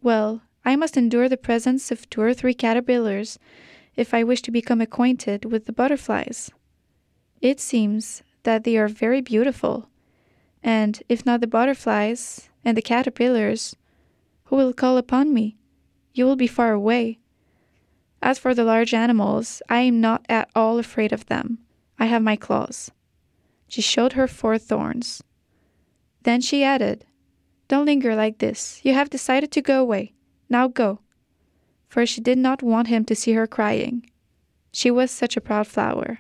Well, 0.03 0.43
I 0.65 0.75
must 0.75 0.97
endure 0.97 1.29
the 1.29 1.37
presence 1.37 1.93
of 1.93 2.11
two 2.11 2.21
or 2.21 2.35
three 2.35 2.55
caterpillars 2.55 3.39
if 3.95 4.13
I 4.13 4.25
wish 4.25 4.43
to 4.43 4.51
become 4.51 4.81
acquainted 4.81 5.45
with 5.45 5.67
the 5.67 5.73
butterflies. 5.73 6.51
It 7.41 7.61
seems 7.61 8.23
that 8.43 8.65
they 8.65 8.77
are 8.77 8.89
very 8.89 9.21
beautiful, 9.21 9.89
and 10.63 11.01
if 11.09 11.25
not 11.25 11.41
the 11.41 11.47
butterflies 11.47 12.49
and 12.65 12.77
the 12.77 12.83
caterpillars, 12.83 13.77
who 14.45 14.57
will 14.57 14.73
call 14.73 14.97
upon 14.97 15.33
me? 15.33 15.57
You 16.15 16.25
will 16.25 16.37
be 16.37 16.47
far 16.47 16.73
away. 16.73 17.21
As 18.21 18.39
for 18.39 18.55
the 18.55 18.65
large 18.65 18.95
animals, 18.95 19.63
I 19.69 19.81
am 19.81 20.01
not 20.01 20.27
at 20.29 20.51
all 20.55 20.79
afraid 20.79 21.13
of 21.13 21.27
them. 21.27 21.59
I 21.99 22.07
have 22.07 22.23
my 22.23 22.37
claws. 22.37 22.91
She 23.69 23.81
showed 23.83 24.15
her 24.15 24.29
four 24.29 24.59
thorns. 24.59 25.23
Then 26.23 26.41
she 26.41 26.63
added, 26.63 27.07
Don't 27.73 27.87
linger 27.87 28.15
like 28.15 28.37
this. 28.37 28.83
You 28.85 28.93
have 28.93 29.09
decided 29.09 29.51
to 29.53 29.63
go 29.63 29.81
away. 29.81 30.13
Now 30.51 30.69
go. 30.69 31.01
For 31.89 32.05
she 32.05 32.21
did 32.21 32.37
not 32.37 32.63
want 32.63 32.89
him 32.89 33.07
to 33.07 33.15
see 33.15 33.33
her 33.33 33.47
crying. 33.47 34.05
She 34.73 34.91
was 34.91 35.11
such 35.11 35.39
a 35.39 35.41
proud 35.41 35.67
flower. 35.67 36.19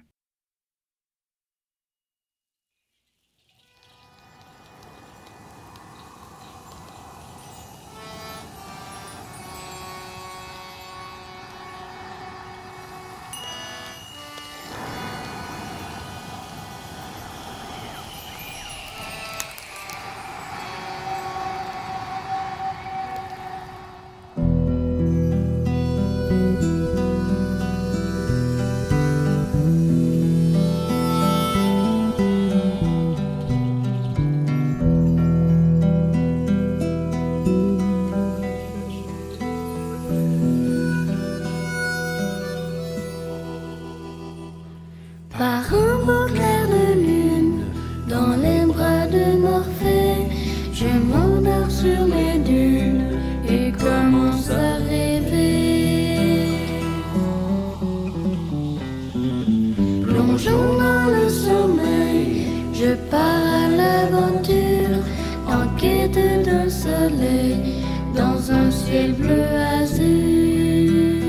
Je 62.83 62.95
pars 63.11 63.47
à 63.63 63.69
l'aventure, 63.81 64.99
en 65.47 65.65
quête 65.81 66.45
d'un 66.47 66.69
soleil, 66.69 67.85
dans 68.17 68.41
un 68.51 68.71
ciel 68.71 69.13
bleu 69.13 69.45
azur. 69.81 71.23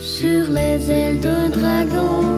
Sur 0.00 0.50
les 0.58 0.90
ailes 0.90 1.20
d'un 1.20 1.48
dragon, 1.48 2.31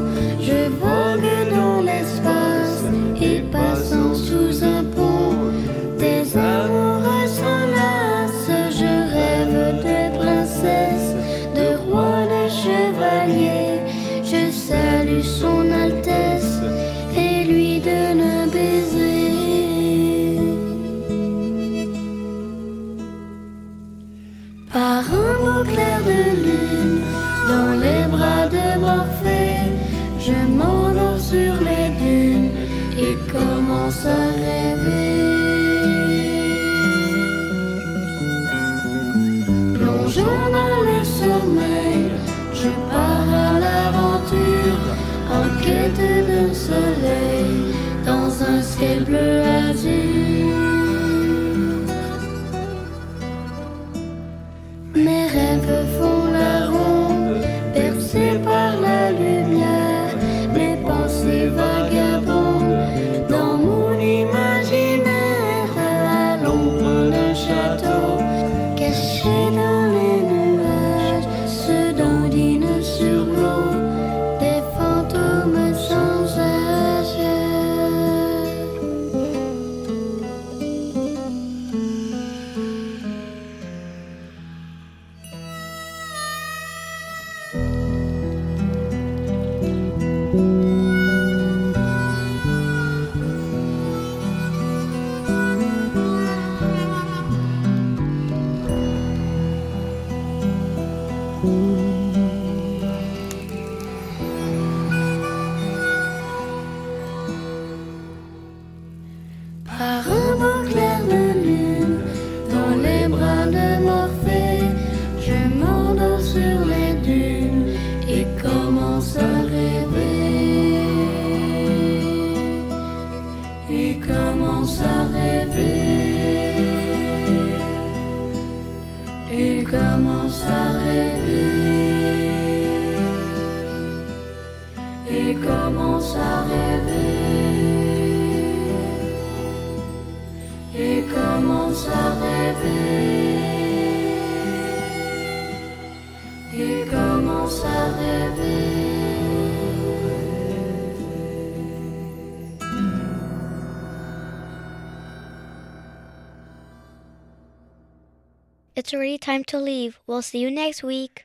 It's 158.84 158.92
already 158.92 159.16
time 159.16 159.44
to 159.44 159.58
leave. 159.58 159.98
We'll 160.06 160.20
see 160.20 160.40
you 160.40 160.50
next 160.50 160.82
week. 160.82 161.24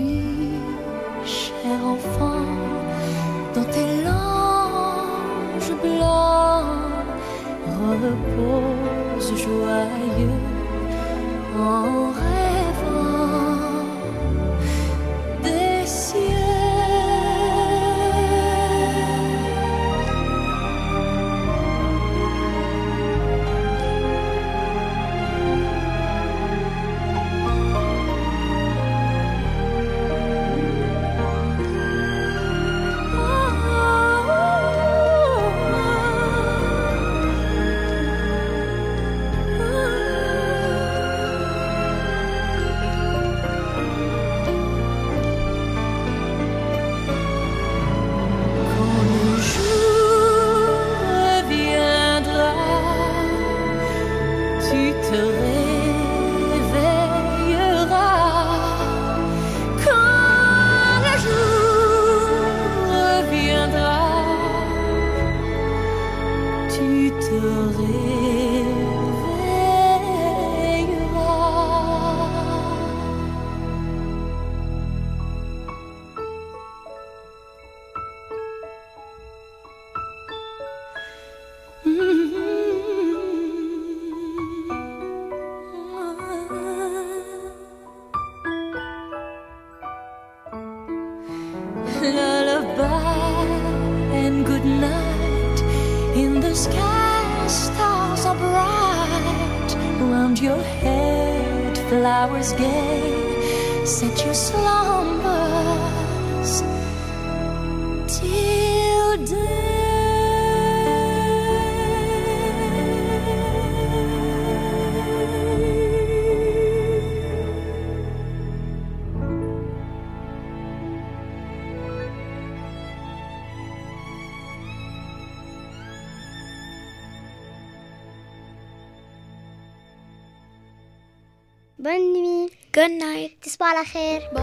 خير. 133.90 134.20
Bon 134.32 134.39